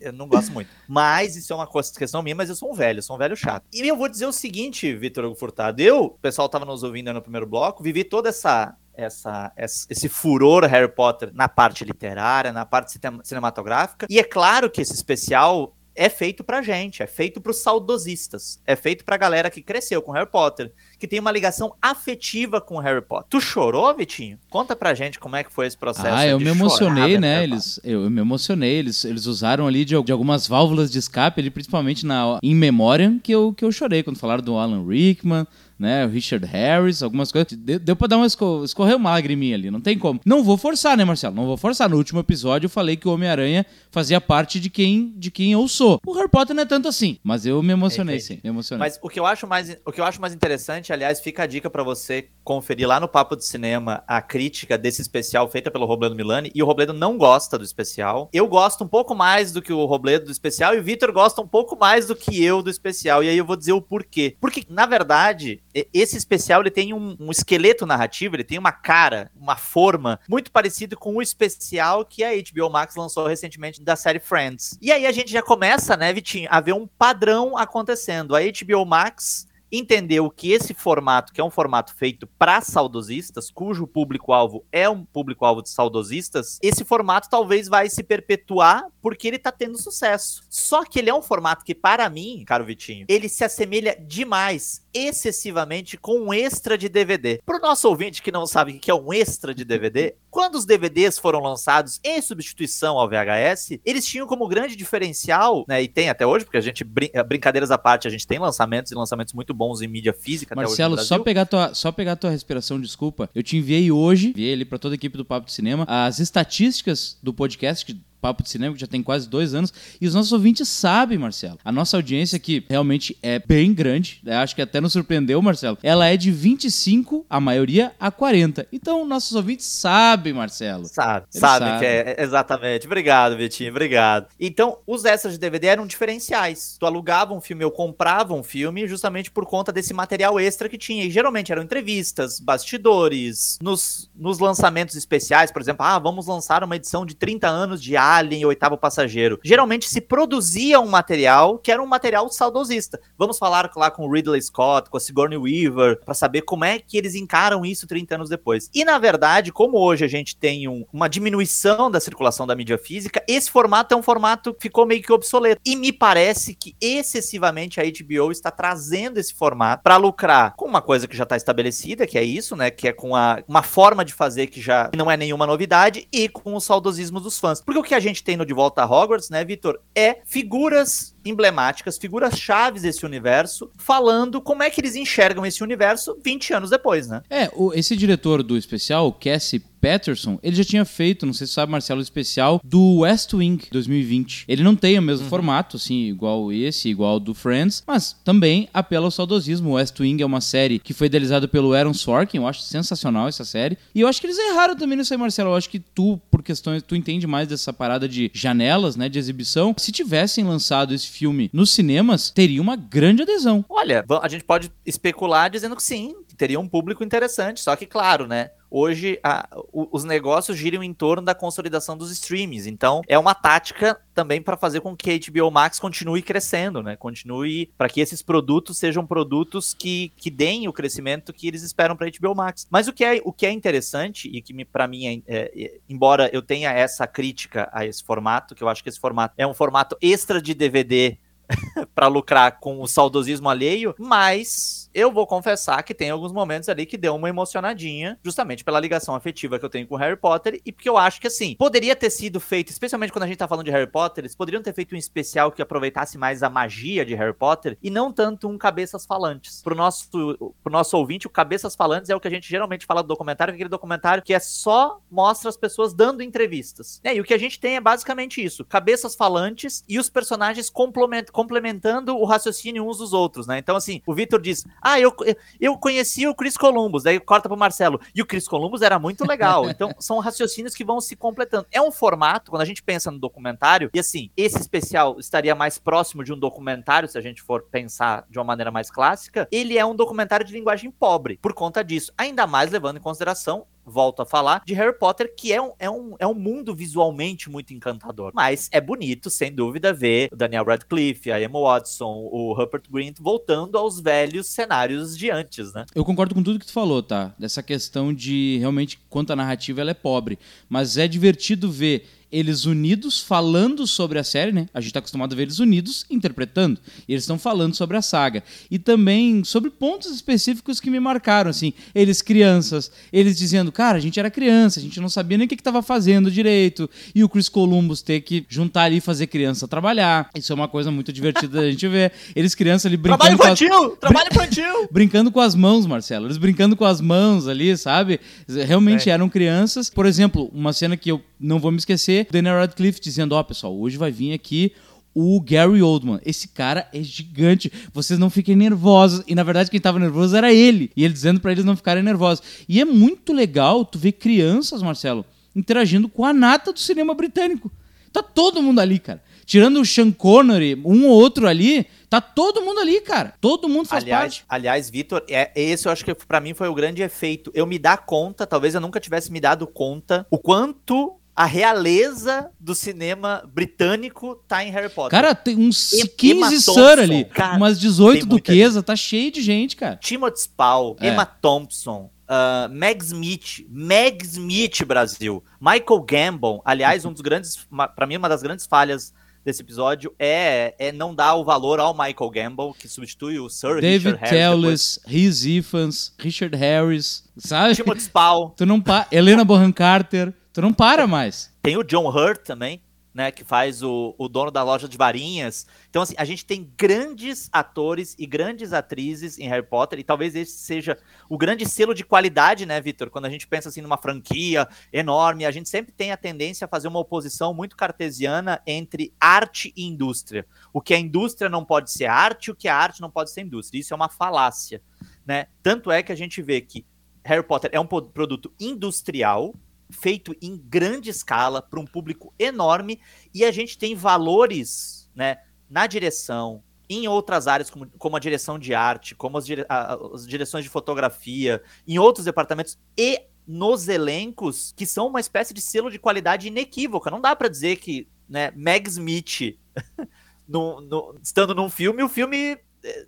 Eu 0.00 0.12
não 0.12 0.28
gosto 0.28 0.52
muito. 0.52 0.70
Mas 0.86 1.36
isso 1.36 1.52
é 1.52 1.56
uma 1.56 1.66
questão 1.66 2.22
minha, 2.22 2.34
mas 2.34 2.48
eu 2.48 2.56
sou 2.56 2.70
um 2.70 2.74
velho, 2.74 2.98
eu 2.98 3.02
sou 3.02 3.16
um 3.16 3.18
velho 3.18 3.36
chato. 3.36 3.64
E 3.72 3.86
eu 3.86 3.96
vou 3.96 4.08
dizer 4.08 4.26
o 4.26 4.32
seguinte, 4.32 4.94
Vitor 4.94 5.24
Hugo 5.24 5.36
Furtado. 5.36 5.80
Eu, 5.80 6.04
o 6.04 6.10
pessoal 6.10 6.48
tava 6.48 6.64
nos 6.64 6.82
ouvindo 6.82 7.12
no 7.12 7.22
primeiro 7.22 7.46
bloco, 7.46 7.82
vivi 7.82 8.04
toda 8.04 8.28
essa 8.28 8.76
essa, 8.98 9.52
esse 9.56 10.08
furor 10.08 10.64
Harry 10.64 10.92
Potter 10.92 11.30
na 11.32 11.48
parte 11.48 11.84
literária, 11.84 12.52
na 12.52 12.66
parte 12.66 12.98
cinematográfica. 13.22 14.06
E 14.10 14.18
é 14.18 14.24
claro 14.24 14.68
que 14.68 14.80
esse 14.80 14.92
especial 14.92 15.72
é 15.98 16.08
feito 16.08 16.44
pra 16.44 16.62
gente, 16.62 17.02
é 17.02 17.06
feito 17.08 17.40
pros 17.40 17.56
saudosistas, 17.56 18.60
é 18.64 18.76
feito 18.76 19.04
pra 19.04 19.16
galera 19.16 19.50
que 19.50 19.60
cresceu 19.60 20.00
com 20.00 20.12
Harry 20.12 20.30
Potter, 20.30 20.72
que 20.96 21.08
tem 21.08 21.18
uma 21.18 21.32
ligação 21.32 21.74
afetiva 21.82 22.60
com 22.60 22.78
Harry 22.78 23.02
Potter. 23.02 23.26
Tu 23.28 23.40
chorou, 23.40 23.92
Vitinho? 23.92 24.38
Conta 24.48 24.76
pra 24.76 24.94
gente 24.94 25.18
como 25.18 25.34
é 25.34 25.42
que 25.42 25.52
foi 25.52 25.66
esse 25.66 25.76
processo. 25.76 26.14
Ah, 26.14 26.24
eu 26.24 26.38
me 26.38 26.46
emocionei, 26.46 27.18
né? 27.18 27.42
Eles, 27.42 27.80
eu, 27.82 28.04
eu, 28.04 28.10
me 28.10 28.20
emocionei. 28.20 28.76
Eles, 28.76 29.04
eles 29.04 29.26
usaram 29.26 29.66
ali 29.66 29.84
de, 29.84 30.00
de 30.00 30.12
algumas 30.12 30.46
válvulas 30.46 30.88
de 30.88 31.00
escape, 31.00 31.40
ali, 31.40 31.50
principalmente 31.50 32.06
na 32.06 32.38
em 32.44 32.54
memória, 32.54 33.18
que 33.20 33.32
eu, 33.32 33.52
que 33.52 33.64
eu 33.64 33.72
chorei 33.72 34.04
quando 34.04 34.18
falaram 34.18 34.42
do 34.42 34.56
Alan 34.56 34.86
Rickman, 34.86 35.48
né? 35.78 36.04
O 36.04 36.08
Richard 36.08 36.44
Harris, 36.46 37.02
algumas 37.02 37.30
coisas. 37.30 37.52
Deu, 37.52 37.78
deu 37.78 37.96
pra 37.96 38.08
dar 38.08 38.16
uma 38.16 38.26
esco 38.26 38.62
escorrer 38.64 38.96
uma 38.96 39.10
lagriminha 39.10 39.54
ali, 39.54 39.70
não 39.70 39.80
tem 39.80 39.98
como. 39.98 40.20
Não 40.24 40.42
vou 40.42 40.56
forçar, 40.56 40.96
né, 40.96 41.04
Marcelo? 41.04 41.34
Não 41.34 41.46
vou 41.46 41.56
forçar. 41.56 41.88
No 41.88 41.96
último 41.96 42.20
episódio 42.20 42.66
eu 42.66 42.70
falei 42.70 42.96
que 42.96 43.06
o 43.06 43.12
Homem-Aranha 43.12 43.64
fazia 43.90 44.20
parte 44.20 44.58
de 44.58 44.68
quem, 44.68 45.12
de 45.16 45.30
quem 45.30 45.52
eu 45.52 45.66
sou. 45.68 46.00
O 46.06 46.12
Harry 46.14 46.28
Potter 46.28 46.54
não 46.54 46.62
é 46.62 46.66
tanto 46.66 46.88
assim, 46.88 47.18
mas 47.22 47.46
eu 47.46 47.62
me 47.62 47.72
emocionei, 47.72 48.20
sim. 48.20 48.40
Me 48.42 48.50
emocionei. 48.50 48.80
Mas 48.80 48.98
o 49.02 49.08
que 49.08 49.20
eu 49.20 49.26
acho 49.26 49.46
mais, 49.46 49.76
o 49.84 49.92
que 49.92 50.00
eu 50.00 50.04
acho 50.04 50.20
mais 50.20 50.34
interessante, 50.34 50.92
aliás, 50.92 51.20
fica 51.20 51.44
a 51.44 51.46
dica 51.46 51.70
para 51.70 51.82
você 51.82 52.28
conferir 52.42 52.88
lá 52.88 52.98
no 52.98 53.08
Papo 53.08 53.36
de 53.36 53.44
Cinema 53.44 54.02
a 54.06 54.20
crítica 54.20 54.76
desse 54.76 55.02
especial 55.02 55.48
feita 55.50 55.70
pelo 55.70 55.86
Robledo 55.86 56.14
Milani. 56.14 56.50
E 56.54 56.62
o 56.62 56.66
Robledo 56.66 56.92
não 56.92 57.16
gosta 57.16 57.58
do 57.58 57.64
especial. 57.64 58.28
Eu 58.32 58.46
gosto 58.48 58.84
um 58.84 58.88
pouco 58.88 59.14
mais 59.14 59.52
do 59.52 59.62
que 59.62 59.72
o 59.72 59.84
Robledo 59.84 60.26
do 60.26 60.32
especial 60.32 60.74
e 60.74 60.78
o 60.78 60.82
Vitor 60.82 61.12
gosta 61.12 61.40
um 61.40 61.46
pouco 61.46 61.76
mais 61.78 62.06
do 62.06 62.16
que 62.16 62.42
eu 62.42 62.62
do 62.62 62.70
especial. 62.70 63.22
E 63.22 63.28
aí 63.28 63.38
eu 63.38 63.44
vou 63.44 63.56
dizer 63.56 63.72
o 63.72 63.82
porquê. 63.82 64.36
Porque, 64.40 64.64
na 64.68 64.86
verdade, 64.86 65.60
esse 65.92 66.16
especial 66.16 66.60
ele 66.60 66.70
tem 66.70 66.92
um, 66.92 67.16
um, 67.18 67.30
esqueleto 67.30 67.86
narrativo, 67.86 68.36
ele 68.36 68.44
tem 68.44 68.58
uma 68.58 68.72
cara, 68.72 69.30
uma 69.34 69.56
forma 69.56 70.20
muito 70.28 70.52
parecido 70.52 70.96
com 70.96 71.16
o 71.16 71.22
especial 71.22 72.04
que 72.04 72.22
a 72.22 72.30
HBO 72.30 72.70
Max 72.70 72.94
lançou 72.94 73.26
recentemente 73.26 73.82
da 73.82 73.96
série 73.96 74.20
Friends. 74.20 74.78
E 74.80 74.92
aí 74.92 75.06
a 75.06 75.12
gente 75.12 75.32
já 75.32 75.42
começa, 75.42 75.96
né, 75.96 76.12
Vitinho, 76.12 76.48
a 76.50 76.60
ver 76.60 76.74
um 76.74 76.86
padrão 76.86 77.56
acontecendo. 77.56 78.36
A 78.36 78.40
HBO 78.40 78.84
Max 78.84 79.47
entendeu 79.70 80.30
que 80.30 80.52
esse 80.52 80.74
formato, 80.74 81.32
que 81.32 81.40
é 81.40 81.44
um 81.44 81.50
formato 81.50 81.94
feito 81.94 82.26
para 82.38 82.60
saudosistas, 82.60 83.50
cujo 83.50 83.86
público-alvo 83.86 84.64
é 84.72 84.88
um 84.88 85.04
público-alvo 85.04 85.62
de 85.62 85.70
saudosistas, 85.70 86.58
esse 86.62 86.84
formato 86.84 87.28
talvez 87.30 87.68
vai 87.68 87.88
se 87.88 88.02
perpetuar 88.02 88.86
porque 89.00 89.28
ele 89.28 89.36
está 89.36 89.52
tendo 89.52 89.78
sucesso. 89.78 90.42
Só 90.48 90.84
que 90.84 90.98
ele 90.98 91.10
é 91.10 91.14
um 91.14 91.22
formato 91.22 91.64
que, 91.64 91.74
para 91.74 92.08
mim, 92.08 92.44
caro 92.46 92.64
Vitinho, 92.64 93.06
ele 93.08 93.28
se 93.28 93.44
assemelha 93.44 93.96
demais, 94.00 94.84
excessivamente, 94.92 95.96
com 95.96 96.18
um 96.20 96.34
extra 96.34 96.76
de 96.76 96.88
DVD. 96.88 97.40
Para 97.44 97.58
o 97.58 97.60
nosso 97.60 97.88
ouvinte 97.88 98.22
que 98.22 98.32
não 98.32 98.46
sabe 98.46 98.72
o 98.72 98.78
que 98.78 98.90
é 98.90 98.94
um 98.94 99.12
extra 99.12 99.54
de 99.54 99.64
DVD, 99.64 100.14
quando 100.30 100.56
os 100.56 100.64
DVDs 100.64 101.18
foram 101.18 101.40
lançados 101.40 102.00
em 102.04 102.20
substituição 102.20 102.98
ao 102.98 103.08
VHS, 103.08 103.78
eles 103.84 104.04
tinham 104.06 104.26
como 104.26 104.46
grande 104.46 104.76
diferencial, 104.76 105.64
né, 105.68 105.82
e 105.82 105.88
tem 105.88 106.08
até 106.08 106.26
hoje, 106.26 106.44
porque 106.44 106.58
a 106.58 106.60
gente, 106.60 106.84
brin 106.84 107.10
brincadeiras 107.26 107.70
à 107.70 107.78
parte, 107.78 108.06
a 108.06 108.10
gente 108.10 108.26
tem 108.26 108.38
lançamentos 108.38 108.92
e 108.92 108.94
lançamentos 108.94 109.32
muito 109.32 109.54
bons 109.54 109.80
em 109.80 109.88
mídia 109.88 110.12
física. 110.12 110.54
Marcelo, 110.54 110.98
só 110.98 111.18
pegar 111.18 111.46
tua, 111.46 111.74
só 111.74 111.90
pegar 111.90 112.16
tua 112.16 112.30
respiração, 112.30 112.80
desculpa. 112.80 113.28
Eu 113.34 113.42
te 113.42 113.56
enviei 113.56 113.90
hoje, 113.90 114.30
enviei 114.30 114.52
ele 114.52 114.64
para 114.64 114.78
toda 114.78 114.94
a 114.94 114.96
equipe 114.96 115.16
do 115.16 115.24
Papo 115.24 115.46
de 115.46 115.52
Cinema, 115.52 115.84
as 115.88 116.18
estatísticas 116.18 117.18
do 117.22 117.32
podcast 117.32 117.84
que 117.84 118.00
Papo 118.20 118.42
de 118.42 118.50
Cinema, 118.50 118.74
que 118.74 118.80
já 118.80 118.86
tem 118.86 119.02
quase 119.02 119.28
dois 119.28 119.54
anos. 119.54 119.72
E 120.00 120.06
os 120.06 120.14
nossos 120.14 120.32
ouvintes 120.32 120.68
sabem, 120.68 121.18
Marcelo. 121.18 121.58
A 121.64 121.72
nossa 121.72 121.96
audiência, 121.96 122.38
que 122.38 122.64
realmente 122.68 123.16
é 123.22 123.38
bem 123.38 123.72
grande, 123.72 124.20
né? 124.22 124.36
acho 124.36 124.54
que 124.54 124.62
até 124.62 124.80
nos 124.80 124.92
surpreendeu, 124.92 125.40
Marcelo, 125.40 125.78
ela 125.82 126.06
é 126.06 126.16
de 126.16 126.30
25, 126.30 127.24
a 127.28 127.40
maioria, 127.40 127.92
a 127.98 128.10
40. 128.10 128.66
Então, 128.72 129.04
nossos 129.04 129.34
ouvintes 129.34 129.66
sabem, 129.66 130.32
Marcelo. 130.32 130.84
Sabe, 130.86 131.26
sabem 131.30 131.68
sabe. 131.68 131.80
que 131.80 131.86
é, 131.86 132.16
exatamente. 132.18 132.86
Obrigado, 132.86 133.36
Vitinho, 133.36 133.70
obrigado. 133.70 134.28
Então, 134.38 134.78
os 134.86 135.04
extras 135.04 135.34
de 135.34 135.38
DVD 135.38 135.68
eram 135.68 135.86
diferenciais. 135.86 136.76
Tu 136.78 136.86
alugava 136.86 137.34
um 137.34 137.40
filme, 137.40 137.64
eu 137.64 137.70
comprava 137.70 138.34
um 138.34 138.42
filme 138.42 138.86
justamente 138.86 139.30
por 139.30 139.46
conta 139.46 139.72
desse 139.72 139.94
material 139.94 140.38
extra 140.38 140.68
que 140.68 140.78
tinha. 140.78 141.04
E 141.04 141.10
geralmente 141.10 141.52
eram 141.52 141.62
entrevistas, 141.62 142.40
bastidores, 142.40 143.58
nos, 143.62 144.10
nos 144.14 144.38
lançamentos 144.38 144.96
especiais, 144.96 145.50
por 145.50 145.62
exemplo, 145.62 145.84
ah, 145.84 145.98
vamos 145.98 146.26
lançar 146.26 146.64
uma 146.64 146.76
edição 146.76 147.04
de 147.04 147.14
30 147.14 147.48
anos 147.48 147.82
de 147.82 147.96
Alien, 148.16 148.46
Oitavo 148.46 148.78
Passageiro. 148.78 149.38
Geralmente 149.44 149.88
se 149.88 150.00
produzia 150.00 150.80
um 150.80 150.88
material 150.88 151.58
que 151.58 151.70
era 151.70 151.82
um 151.82 151.86
material 151.86 152.28
saudosista. 152.30 153.00
Vamos 153.16 153.38
falar 153.38 153.70
lá 153.76 153.90
com 153.90 154.06
o 154.06 154.12
Ridley 154.12 154.40
Scott, 154.40 154.88
com 154.88 154.96
a 154.96 155.00
Sigourney 155.00 155.38
Weaver, 155.38 156.00
para 156.04 156.14
saber 156.14 156.42
como 156.42 156.64
é 156.64 156.78
que 156.78 156.96
eles 156.96 157.14
encaram 157.14 157.64
isso 157.64 157.86
30 157.86 158.14
anos 158.14 158.28
depois. 158.28 158.70
E 158.74 158.84
na 158.84 158.98
verdade, 158.98 159.52
como 159.52 159.78
hoje 159.78 160.04
a 160.04 160.08
gente 160.08 160.36
tem 160.36 160.68
um, 160.68 160.84
uma 160.92 161.08
diminuição 161.08 161.90
da 161.90 162.00
circulação 162.00 162.46
da 162.46 162.56
mídia 162.56 162.78
física, 162.78 163.22
esse 163.28 163.50
formato 163.50 163.94
é 163.94 163.96
um 163.96 164.02
formato 164.02 164.54
que 164.54 164.62
ficou 164.62 164.86
meio 164.86 165.02
que 165.02 165.12
obsoleto. 165.12 165.60
E 165.64 165.76
me 165.76 165.92
parece 165.92 166.54
que 166.54 166.74
excessivamente 166.80 167.80
a 167.80 167.84
HBO 167.84 168.30
está 168.30 168.50
trazendo 168.50 169.18
esse 169.18 169.34
formato 169.34 169.82
para 169.82 169.96
lucrar 169.96 170.54
com 170.56 170.66
uma 170.66 170.80
coisa 170.80 171.06
que 171.06 171.16
já 171.16 171.24
está 171.24 171.36
estabelecida, 171.36 172.06
que 172.06 172.18
é 172.18 172.22
isso, 172.22 172.56
né? 172.56 172.70
Que 172.70 172.88
é 172.88 172.92
com 172.92 173.14
a, 173.14 173.42
uma 173.46 173.62
forma 173.62 174.04
de 174.04 174.14
fazer 174.14 174.46
que 174.46 174.60
já 174.60 174.90
não 174.96 175.10
é 175.10 175.16
nenhuma 175.16 175.46
novidade 175.46 176.08
e 176.12 176.28
com 176.28 176.54
o 176.54 176.60
saudosismo 176.60 177.20
dos 177.20 177.38
fãs. 177.38 177.60
Porque 177.60 177.78
o 177.78 177.82
que 177.82 177.94
a 177.94 177.97
gente 178.00 178.22
tem 178.22 178.36
no 178.36 178.46
De 178.46 178.52
Volta 178.54 178.82
a 178.82 178.86
Hogwarts, 178.86 179.30
né, 179.30 179.44
Vitor, 179.44 179.80
é 179.94 180.18
figuras 180.24 181.14
emblemáticas, 181.24 181.98
figuras 181.98 182.38
chaves 182.38 182.82
desse 182.82 183.04
universo, 183.04 183.70
falando 183.76 184.40
como 184.40 184.62
é 184.62 184.70
que 184.70 184.80
eles 184.80 184.96
enxergam 184.96 185.44
esse 185.44 185.62
universo 185.62 186.16
20 186.24 186.54
anos 186.54 186.70
depois, 186.70 187.06
né? 187.06 187.22
É, 187.28 187.50
o, 187.54 187.72
esse 187.74 187.96
diretor 187.96 188.42
do 188.42 188.56
especial, 188.56 189.12
Cassie 189.12 189.62
Patterson, 189.80 190.38
ele 190.42 190.56
já 190.56 190.64
tinha 190.64 190.84
feito, 190.84 191.26
não 191.26 191.32
sei 191.32 191.46
se 191.46 191.52
sabe, 191.52 191.72
Marcelo, 191.72 192.00
especial 192.00 192.60
do 192.64 192.98
West 193.00 193.32
Wing 193.32 193.64
2020. 193.70 194.44
Ele 194.48 194.62
não 194.62 194.74
tem 194.74 194.98
o 194.98 195.02
mesmo 195.02 195.24
uhum. 195.24 195.30
formato, 195.30 195.76
assim, 195.76 196.08
igual 196.08 196.52
esse, 196.52 196.88
igual 196.88 197.18
do 197.20 197.34
Friends, 197.34 197.82
mas 197.86 198.16
também 198.24 198.68
apela 198.72 199.06
ao 199.06 199.10
saudosismo. 199.10 199.70
O 199.70 199.72
West 199.74 199.98
Wing 200.00 200.22
é 200.22 200.26
uma 200.26 200.40
série 200.40 200.78
que 200.78 200.92
foi 200.92 201.06
idealizada 201.06 201.46
pelo 201.48 201.72
Aaron 201.72 201.94
Sorkin, 201.94 202.38
eu 202.38 202.46
acho 202.46 202.62
sensacional 202.62 203.28
essa 203.28 203.44
série. 203.44 203.78
E 203.94 204.00
eu 204.00 204.08
acho 204.08 204.20
que 204.20 204.26
eles 204.26 204.38
erraram 204.38 204.76
também 204.76 204.98
nisso 204.98 205.12
aí, 205.12 205.18
Marcelo. 205.18 205.50
Eu 205.50 205.56
acho 205.56 205.70
que 205.70 205.78
tu, 205.78 206.20
por 206.30 206.42
questões, 206.42 206.82
tu 206.82 206.94
entende 206.94 207.26
mais 207.26 207.48
dessa 207.48 207.72
parada 207.72 208.08
de 208.08 208.30
janelas, 208.34 208.96
né, 208.96 209.08
de 209.08 209.18
exibição. 209.18 209.74
Se 209.78 209.92
tivessem 209.92 210.44
lançado 210.44 210.94
esse 210.94 211.08
filme 211.08 211.50
nos 211.52 211.70
cinemas, 211.70 212.30
teria 212.30 212.60
uma 212.60 212.76
grande 212.76 213.22
adesão. 213.22 213.64
Olha, 213.68 214.04
a 214.22 214.28
gente 214.28 214.44
pode 214.44 214.70
especular 214.84 215.50
dizendo 215.50 215.76
que 215.76 215.82
sim, 215.82 216.14
teria 216.38 216.58
um 216.58 216.68
público 216.68 217.04
interessante, 217.04 217.60
só 217.60 217.76
que 217.76 217.84
claro, 217.84 218.26
né? 218.26 218.50
hoje 218.70 219.18
a, 219.22 219.48
o, 219.72 219.88
os 219.92 220.04
negócios 220.04 220.56
giram 220.56 220.82
em 220.82 220.92
torno 220.92 221.22
da 221.22 221.34
consolidação 221.34 221.96
dos 221.96 222.10
streams. 222.10 222.68
Então, 222.68 223.02
é 223.08 223.18
uma 223.18 223.34
tática 223.34 224.00
também 224.14 224.42
para 224.42 224.56
fazer 224.56 224.80
com 224.80 224.96
que 224.96 225.10
a 225.10 225.18
HBO 225.18 225.50
Max 225.50 225.78
continue 225.78 226.22
crescendo, 226.22 226.82
né? 226.82 226.96
Continue 226.96 227.72
para 227.76 227.88
que 227.88 228.00
esses 228.00 228.22
produtos 228.22 228.78
sejam 228.78 229.06
produtos 229.06 229.74
que, 229.74 230.12
que 230.16 230.30
deem 230.30 230.68
o 230.68 230.72
crescimento 230.72 231.32
que 231.32 231.46
eles 231.48 231.62
esperam 231.62 231.96
para 231.96 232.06
a 232.06 232.10
HBO 232.10 232.34
Max. 232.34 232.66
Mas 232.70 232.88
o 232.88 232.92
que 232.92 233.04
é, 233.04 233.20
o 233.24 233.32
que 233.32 233.46
é 233.46 233.50
interessante 233.50 234.28
e 234.28 234.42
que 234.42 234.58
para 234.64 234.88
mim, 234.88 235.22
é, 235.26 235.52
é, 235.56 235.78
embora 235.88 236.28
eu 236.32 236.42
tenha 236.42 236.72
essa 236.72 237.06
crítica 237.06 237.68
a 237.72 237.86
esse 237.86 238.02
formato, 238.02 238.54
que 238.54 238.62
eu 238.62 238.68
acho 238.68 238.82
que 238.82 238.88
esse 238.88 239.00
formato 239.00 239.34
é 239.38 239.46
um 239.46 239.54
formato 239.54 239.96
extra 240.00 240.42
de 240.42 240.52
DVD 240.52 241.16
para 241.94 242.08
lucrar 242.08 242.58
com 242.58 242.80
o 242.80 242.86
saudosismo 242.86 243.48
alheio, 243.48 243.94
mas 243.98 244.87
eu 244.98 245.12
vou 245.12 245.26
confessar 245.26 245.82
que 245.82 245.94
tem 245.94 246.10
alguns 246.10 246.32
momentos 246.32 246.68
ali 246.68 246.84
que 246.84 246.96
deu 246.96 247.14
uma 247.14 247.28
emocionadinha, 247.28 248.18
justamente 248.24 248.64
pela 248.64 248.80
ligação 248.80 249.14
afetiva 249.14 249.58
que 249.58 249.64
eu 249.64 249.70
tenho 249.70 249.86
com 249.86 249.96
Harry 249.96 250.16
Potter 250.16 250.60
e 250.64 250.72
porque 250.72 250.88
eu 250.88 250.96
acho 250.96 251.20
que 251.20 251.28
assim, 251.28 251.54
poderia 251.56 251.94
ter 251.94 252.10
sido 252.10 252.40
feito, 252.40 252.70
especialmente 252.70 253.12
quando 253.12 253.22
a 253.22 253.26
gente 253.26 253.36
tá 253.36 253.46
falando 253.46 253.64
de 253.64 253.70
Harry 253.70 253.90
Potter, 253.90 254.22
eles 254.22 254.34
poderiam 254.34 254.62
ter 254.62 254.72
feito 254.72 254.94
um 254.94 254.98
especial 254.98 255.52
que 255.52 255.62
aproveitasse 255.62 256.18
mais 256.18 256.42
a 256.42 256.50
magia 256.50 257.04
de 257.04 257.14
Harry 257.14 257.32
Potter 257.32 257.78
e 257.82 257.90
não 257.90 258.12
tanto 258.12 258.48
um 258.48 258.58
cabeças 258.58 259.06
falantes. 259.06 259.62
Pro 259.62 259.74
nosso 259.74 260.08
pro 260.10 260.72
nosso 260.72 260.96
ouvinte, 260.96 261.26
o 261.26 261.30
cabeças 261.30 261.76
falantes 261.76 262.10
é 262.10 262.16
o 262.16 262.20
que 262.20 262.28
a 262.28 262.30
gente 262.30 262.48
geralmente 262.48 262.86
fala 262.86 263.02
do 263.02 263.08
documentário, 263.08 263.54
aquele 263.54 263.68
documentário 263.68 264.22
que 264.22 264.34
é 264.34 264.40
só 264.40 265.00
mostra 265.10 265.48
as 265.48 265.56
pessoas 265.56 265.94
dando 265.94 266.22
entrevistas. 266.22 267.00
É, 267.04 267.14
e 267.14 267.20
o 267.20 267.24
que 267.24 267.34
a 267.34 267.38
gente 267.38 267.60
tem 267.60 267.76
é 267.76 267.80
basicamente 267.80 268.42
isso, 268.44 268.64
cabeças 268.64 269.14
falantes 269.14 269.84
e 269.88 269.98
os 269.98 270.10
personagens 270.10 270.70
complementando 270.70 272.16
o 272.16 272.24
raciocínio 272.24 272.86
uns 272.86 272.98
dos 272.98 273.12
outros, 273.12 273.46
né? 273.46 273.58
Então, 273.58 273.76
assim, 273.76 274.02
o 274.06 274.14
Victor 274.14 274.40
diz: 274.40 274.64
Ah, 274.90 274.98
eu, 274.98 275.14
eu 275.60 275.76
conheci 275.76 276.26
o 276.26 276.34
Chris 276.34 276.56
Columbus, 276.56 277.02
daí 277.02 277.20
corta 277.20 277.46
pro 277.46 277.58
Marcelo. 277.58 278.00
E 278.14 278.22
o 278.22 278.26
Chris 278.26 278.48
Columbus 278.48 278.80
era 278.80 278.98
muito 278.98 279.26
legal. 279.26 279.68
Então, 279.78 279.94
são 280.00 280.18
raciocínios 280.18 280.74
que 280.74 280.84
vão 280.84 281.00
se 281.00 281.14
completando. 281.14 281.66
É 281.70 281.80
um 281.80 281.92
formato, 281.92 282.50
quando 282.50 282.62
a 282.62 282.64
gente 282.64 282.82
pensa 282.82 283.10
no 283.10 283.18
documentário, 283.18 283.90
e 283.94 284.00
assim, 284.00 284.30
esse 284.36 284.58
especial 284.58 285.20
estaria 285.20 285.54
mais 285.54 285.78
próximo 285.78 286.24
de 286.24 286.32
um 286.32 286.38
documentário, 286.38 287.08
se 287.08 287.18
a 287.18 287.20
gente 287.20 287.42
for 287.42 287.62
pensar 287.70 288.24
de 288.28 288.38
uma 288.38 288.44
maneira 288.44 288.70
mais 288.70 288.90
clássica, 288.90 289.46
ele 289.52 289.78
é 289.78 289.84
um 289.84 289.94
documentário 289.94 290.44
de 290.44 290.52
linguagem 290.52 290.90
pobre, 290.90 291.38
por 291.40 291.52
conta 291.52 291.84
disso. 291.84 292.12
Ainda 292.16 292.46
mais 292.46 292.70
levando 292.70 292.96
em 292.96 293.00
consideração 293.00 293.66
volto 293.88 294.20
a 294.20 294.26
falar, 294.26 294.62
de 294.64 294.74
Harry 294.74 294.96
Potter, 294.96 295.32
que 295.34 295.52
é 295.52 295.60
um, 295.60 295.72
é 295.78 295.90
um, 295.90 296.14
é 296.18 296.26
um 296.26 296.34
mundo 296.34 296.74
visualmente 296.74 297.50
muito 297.50 297.72
encantador. 297.72 298.32
Mas 298.34 298.68
é 298.72 298.80
bonito, 298.80 299.30
sem 299.30 299.52
dúvida, 299.52 299.92
ver 299.92 300.28
o 300.32 300.36
Daniel 300.36 300.64
Radcliffe, 300.64 301.32
a 301.32 301.42
Emma 301.42 301.60
Watson, 301.60 302.28
o 302.30 302.52
Rupert 302.52 302.84
Grint 302.90 303.16
voltando 303.20 303.76
aos 303.78 304.00
velhos 304.00 304.46
cenários 304.48 305.16
de 305.16 305.30
antes, 305.30 305.72
né? 305.72 305.84
Eu 305.94 306.04
concordo 306.04 306.34
com 306.34 306.42
tudo 306.42 306.58
que 306.58 306.66
tu 306.66 306.72
falou, 306.72 307.02
tá? 307.02 307.34
Dessa 307.38 307.62
questão 307.62 308.12
de 308.12 308.58
realmente 308.58 308.98
quanto 309.08 309.32
a 309.32 309.36
narrativa 309.36 309.80
ela 309.80 309.90
é 309.90 309.94
pobre. 309.94 310.38
Mas 310.68 310.96
é 310.96 311.08
divertido 311.08 311.70
ver 311.70 312.06
eles 312.30 312.64
unidos 312.64 313.20
falando 313.20 313.86
sobre 313.86 314.18
a 314.18 314.24
série, 314.24 314.52
né? 314.52 314.66
A 314.72 314.80
gente 314.80 314.92
tá 314.92 314.98
acostumado 314.98 315.32
a 315.32 315.36
ver 315.36 315.42
eles 315.42 315.58
unidos 315.58 316.04
interpretando. 316.10 316.80
E 317.08 317.12
eles 317.12 317.24
estão 317.24 317.38
falando 317.38 317.74
sobre 317.74 317.96
a 317.96 318.02
saga. 318.02 318.42
E 318.70 318.78
também 318.78 319.42
sobre 319.44 319.70
pontos 319.70 320.10
específicos 320.10 320.80
que 320.80 320.90
me 320.90 321.00
marcaram, 321.00 321.50
assim. 321.50 321.72
Eles 321.94 322.20
crianças, 322.20 322.90
eles 323.12 323.36
dizendo, 323.38 323.72
cara, 323.72 323.96
a 323.98 324.00
gente 324.00 324.18
era 324.20 324.30
criança, 324.30 324.78
a 324.78 324.82
gente 324.82 325.00
não 325.00 325.08
sabia 325.08 325.38
nem 325.38 325.46
o 325.46 325.48
que, 325.48 325.56
que 325.56 325.62
tava 325.62 325.82
fazendo 325.82 326.30
direito. 326.30 326.88
E 327.14 327.24
o 327.24 327.28
Chris 327.28 327.48
Columbus 327.48 328.02
ter 328.02 328.20
que 328.20 328.44
juntar 328.48 328.82
ali 328.84 328.98
e 328.98 329.00
fazer 329.00 329.26
criança 329.26 329.66
trabalhar. 329.66 330.30
Isso 330.34 330.52
é 330.52 330.54
uma 330.54 330.68
coisa 330.68 330.90
muito 330.90 331.12
divertida 331.12 331.60
da 331.60 331.70
gente 331.70 331.86
ver. 331.88 332.12
Eles 332.36 332.54
crianças 332.54 332.86
ali 332.86 332.96
brincando 332.96 333.18
Trabalho 333.18 333.34
infantil! 333.34 333.92
as... 333.92 333.98
Trabalho 333.98 334.28
infantil! 334.30 334.88
brincando 334.92 335.30
com 335.30 335.40
as 335.40 335.54
mãos, 335.54 335.86
Marcelo. 335.86 336.26
Eles 336.26 336.36
brincando 336.36 336.76
com 336.76 336.84
as 336.84 337.00
mãos 337.00 337.48
ali, 337.48 337.76
sabe? 337.76 338.20
Realmente 338.66 339.08
É. 339.08 339.12
eram 339.12 339.28
crianças. 339.28 339.88
Por 339.90 340.06
exemplo, 340.06 340.50
uma 340.52 340.72
cena 340.72 340.96
que 340.96 341.10
eu 341.10 341.22
não 341.40 341.58
vou 341.58 341.70
me 341.70 341.78
esquecer, 341.78 342.17
Daniel 342.30 342.56
Radcliffe 342.56 343.00
dizendo, 343.00 343.34
ó, 343.34 343.42
pessoal, 343.42 343.76
hoje 343.78 343.96
vai 343.96 344.10
vir 344.10 344.32
aqui 344.32 344.72
o 345.14 345.40
Gary 345.40 345.82
Oldman. 345.82 346.20
Esse 346.24 346.48
cara 346.48 346.88
é 346.92 347.02
gigante. 347.02 347.72
Vocês 347.92 348.18
não 348.18 348.30
fiquem 348.30 348.54
nervosos. 348.54 349.24
E 349.26 349.34
na 349.34 349.42
verdade 349.42 349.70
quem 349.70 349.80
tava 349.80 349.98
nervoso 349.98 350.36
era 350.36 350.52
ele. 350.52 350.92
E 350.96 351.04
ele 351.04 351.12
dizendo 351.12 351.40
pra 351.40 351.50
eles 351.50 351.64
não 351.64 351.76
ficarem 351.76 352.02
nervosos. 352.02 352.44
E 352.68 352.80
é 352.80 352.84
muito 352.84 353.32
legal 353.32 353.84
tu 353.84 353.98
ver 353.98 354.12
crianças, 354.12 354.80
Marcelo, 354.82 355.24
interagindo 355.56 356.08
com 356.08 356.24
a 356.24 356.32
nata 356.32 356.72
do 356.72 356.78
cinema 356.78 357.14
britânico. 357.14 357.70
Tá 358.12 358.22
todo 358.22 358.62
mundo 358.62 358.80
ali, 358.80 358.98
cara. 358.98 359.22
Tirando 359.44 359.80
o 359.80 359.84
Sean 359.84 360.10
Connery, 360.10 360.80
um 360.84 361.06
ou 361.06 361.12
outro 361.12 361.48
ali, 361.48 361.86
tá 362.08 362.20
todo 362.20 362.60
mundo 362.62 362.80
ali, 362.80 363.00
cara. 363.00 363.34
Todo 363.40 363.68
mundo 363.68 363.86
faz 363.88 364.04
Aliás, 364.04 364.22
parte. 364.22 364.44
aliás, 364.48 364.90
Vitor, 364.90 365.24
é, 365.28 365.50
esse 365.56 365.88
eu 365.88 365.92
acho 365.92 366.04
que 366.04 366.14
pra 366.14 366.40
mim 366.40 366.54
foi 366.54 366.68
o 366.68 366.74
grande 366.74 367.02
efeito. 367.02 367.50
Eu 367.54 367.66
me 367.66 367.78
dar 367.78 367.98
conta, 367.98 368.46
talvez 368.46 368.74
eu 368.74 368.80
nunca 368.80 369.00
tivesse 369.00 369.32
me 369.32 369.40
dado 369.40 369.66
conta, 369.66 370.26
o 370.30 370.38
quanto 370.38 371.18
a 371.38 371.44
realeza 371.44 372.50
do 372.58 372.74
cinema 372.74 373.48
britânico 373.54 374.34
tá 374.48 374.64
em 374.64 374.72
Harry 374.72 374.88
Potter. 374.88 375.12
Cara, 375.12 375.36
tem 375.36 375.56
uns 375.56 375.92
Emma 375.92 376.08
15 376.16 376.64
Thompson, 376.66 376.74
Sir 376.74 376.98
ali, 376.98 377.24
cara, 377.26 377.56
umas 377.56 377.78
18 377.78 378.10
tem 378.10 378.28
muita 378.28 378.34
duquesa, 378.34 378.82
tá 378.82 378.96
cheio 378.96 379.30
de 379.30 379.40
gente, 379.40 379.76
cara. 379.76 379.94
Timothy 380.02 380.40
Spall, 380.40 380.96
É. 380.98 381.06
Emma 381.06 381.24
Thompson, 381.24 382.10
uh, 382.28 382.68
Meg 382.68 383.04
Smith, 383.04 383.64
Meg 383.70 384.24
Smith 384.24 384.84
Brasil, 384.84 385.44
Michael 385.60 386.00
Gambon, 386.00 386.60
aliás, 386.64 387.04
um 387.04 387.12
dos 387.12 387.22
grandes, 387.22 387.56
pra 387.94 388.04
mim 388.04 388.16
uma 388.16 388.28
das 388.28 388.42
grandes 388.42 388.66
falhas 388.66 389.14
desse 389.44 389.62
episódio 389.62 390.12
é, 390.18 390.74
é 390.76 390.90
não 390.90 391.14
dar 391.14 391.36
o 391.36 391.44
valor 391.44 391.78
ao 391.78 391.94
Michael 391.94 392.30
Gambon, 392.30 392.72
que 392.72 392.88
substitui 392.88 393.38
o 393.38 393.48
Sir 393.48 393.80
David 393.80 394.08
Richard 394.16 394.18
Harris 394.20 394.56
depois. 394.56 394.98
Tellis, 394.98 395.00
Rhys 395.06 395.44
Ifans, 395.44 396.12
Richard 396.18 396.56
Harris, 396.56 397.22
sabe? 397.36 397.76
Timothy 397.76 398.02
Spall, 398.02 398.50
Tu 398.56 398.66
não 398.66 398.80
pa... 398.80 399.06
Helena 399.12 399.44
Bonham 399.44 399.70
Carter, 399.70 400.34
tu 400.58 400.62
não 400.62 400.72
para 400.72 401.06
mais. 401.06 401.54
tem 401.62 401.76
o 401.76 401.84
John 401.84 402.08
Hurt 402.08 402.42
também, 402.42 402.82
né, 403.14 403.30
que 403.30 403.44
faz 403.44 403.80
o, 403.80 404.12
o 404.18 404.28
dono 404.28 404.50
da 404.50 404.60
loja 404.64 404.88
de 404.88 404.98
varinhas. 404.98 405.68
Então, 405.88 406.02
assim, 406.02 406.14
a 406.18 406.24
gente 406.24 406.44
tem 406.44 406.72
grandes 406.76 407.48
atores 407.52 408.16
e 408.18 408.26
grandes 408.26 408.72
atrizes 408.72 409.38
em 409.38 409.46
Harry 409.48 409.64
Potter, 409.64 410.00
e 410.00 410.02
talvez 410.02 410.34
esse 410.34 410.58
seja 410.58 410.98
o 411.28 411.38
grande 411.38 411.64
selo 411.64 411.94
de 411.94 412.04
qualidade, 412.04 412.66
né, 412.66 412.80
Vitor? 412.80 413.08
Quando 413.08 413.26
a 413.26 413.30
gente 413.30 413.46
pensa 413.46 413.68
assim 413.68 413.80
numa 413.80 413.96
franquia 413.96 414.66
enorme, 414.92 415.46
a 415.46 415.52
gente 415.52 415.68
sempre 415.68 415.92
tem 415.92 416.10
a 416.10 416.16
tendência 416.16 416.64
a 416.64 416.68
fazer 416.68 416.88
uma 416.88 416.98
oposição 416.98 417.54
muito 417.54 417.76
cartesiana 417.76 418.60
entre 418.66 419.14
arte 419.20 419.72
e 419.76 419.84
indústria. 419.84 420.44
O 420.72 420.80
que 420.80 420.92
a 420.92 420.98
indústria 420.98 421.48
não 421.48 421.64
pode 421.64 421.92
ser 421.92 422.06
arte, 422.06 422.50
o 422.50 422.56
que 422.56 422.66
a 422.66 422.74
arte 422.74 423.00
não 423.00 423.12
pode 423.12 423.30
ser 423.30 423.42
indústria. 423.42 423.78
Isso 423.78 423.94
é 423.94 423.96
uma 423.96 424.08
falácia, 424.08 424.82
né? 425.24 425.46
Tanto 425.62 425.88
é 425.92 426.02
que 426.02 426.10
a 426.10 426.16
gente 426.16 426.42
vê 426.42 426.60
que 426.60 426.84
Harry 427.24 427.44
Potter 427.44 427.70
é 427.72 427.78
um 427.78 427.86
produto 427.86 428.52
industrial, 428.58 429.54
feito 429.90 430.34
em 430.42 430.56
grande 430.56 431.10
escala 431.10 431.62
para 431.62 431.80
um 431.80 431.86
público 431.86 432.32
enorme 432.38 433.00
e 433.34 433.44
a 433.44 433.50
gente 433.50 433.78
tem 433.78 433.94
valores, 433.94 435.10
né, 435.14 435.38
na 435.68 435.86
direção, 435.86 436.62
em 436.88 437.06
outras 437.06 437.46
áreas 437.46 437.68
como, 437.68 437.86
como 437.98 438.16
a 438.16 438.20
direção 438.20 438.58
de 438.58 438.74
arte, 438.74 439.14
como 439.14 439.36
as, 439.38 439.44
dire- 439.46 439.66
as 439.68 440.26
direções 440.26 440.64
de 440.64 440.70
fotografia, 440.70 441.62
em 441.86 441.98
outros 441.98 442.24
departamentos 442.24 442.78
e 442.96 443.22
nos 443.46 443.88
elencos 443.88 444.72
que 444.76 444.86
são 444.86 445.06
uma 445.06 445.20
espécie 445.20 445.52
de 445.54 445.60
selo 445.60 445.90
de 445.90 445.98
qualidade 445.98 446.48
inequívoca. 446.48 447.10
Não 447.10 447.20
dá 447.20 447.34
para 447.36 447.48
dizer 447.48 447.76
que, 447.76 448.08
né, 448.28 448.50
Meg 448.54 448.88
Smith 448.88 449.58
no- 450.48 450.80
no- 450.80 451.14
estando 451.22 451.54
num 451.54 451.68
filme, 451.68 452.02
o 452.02 452.08
filme 452.08 452.58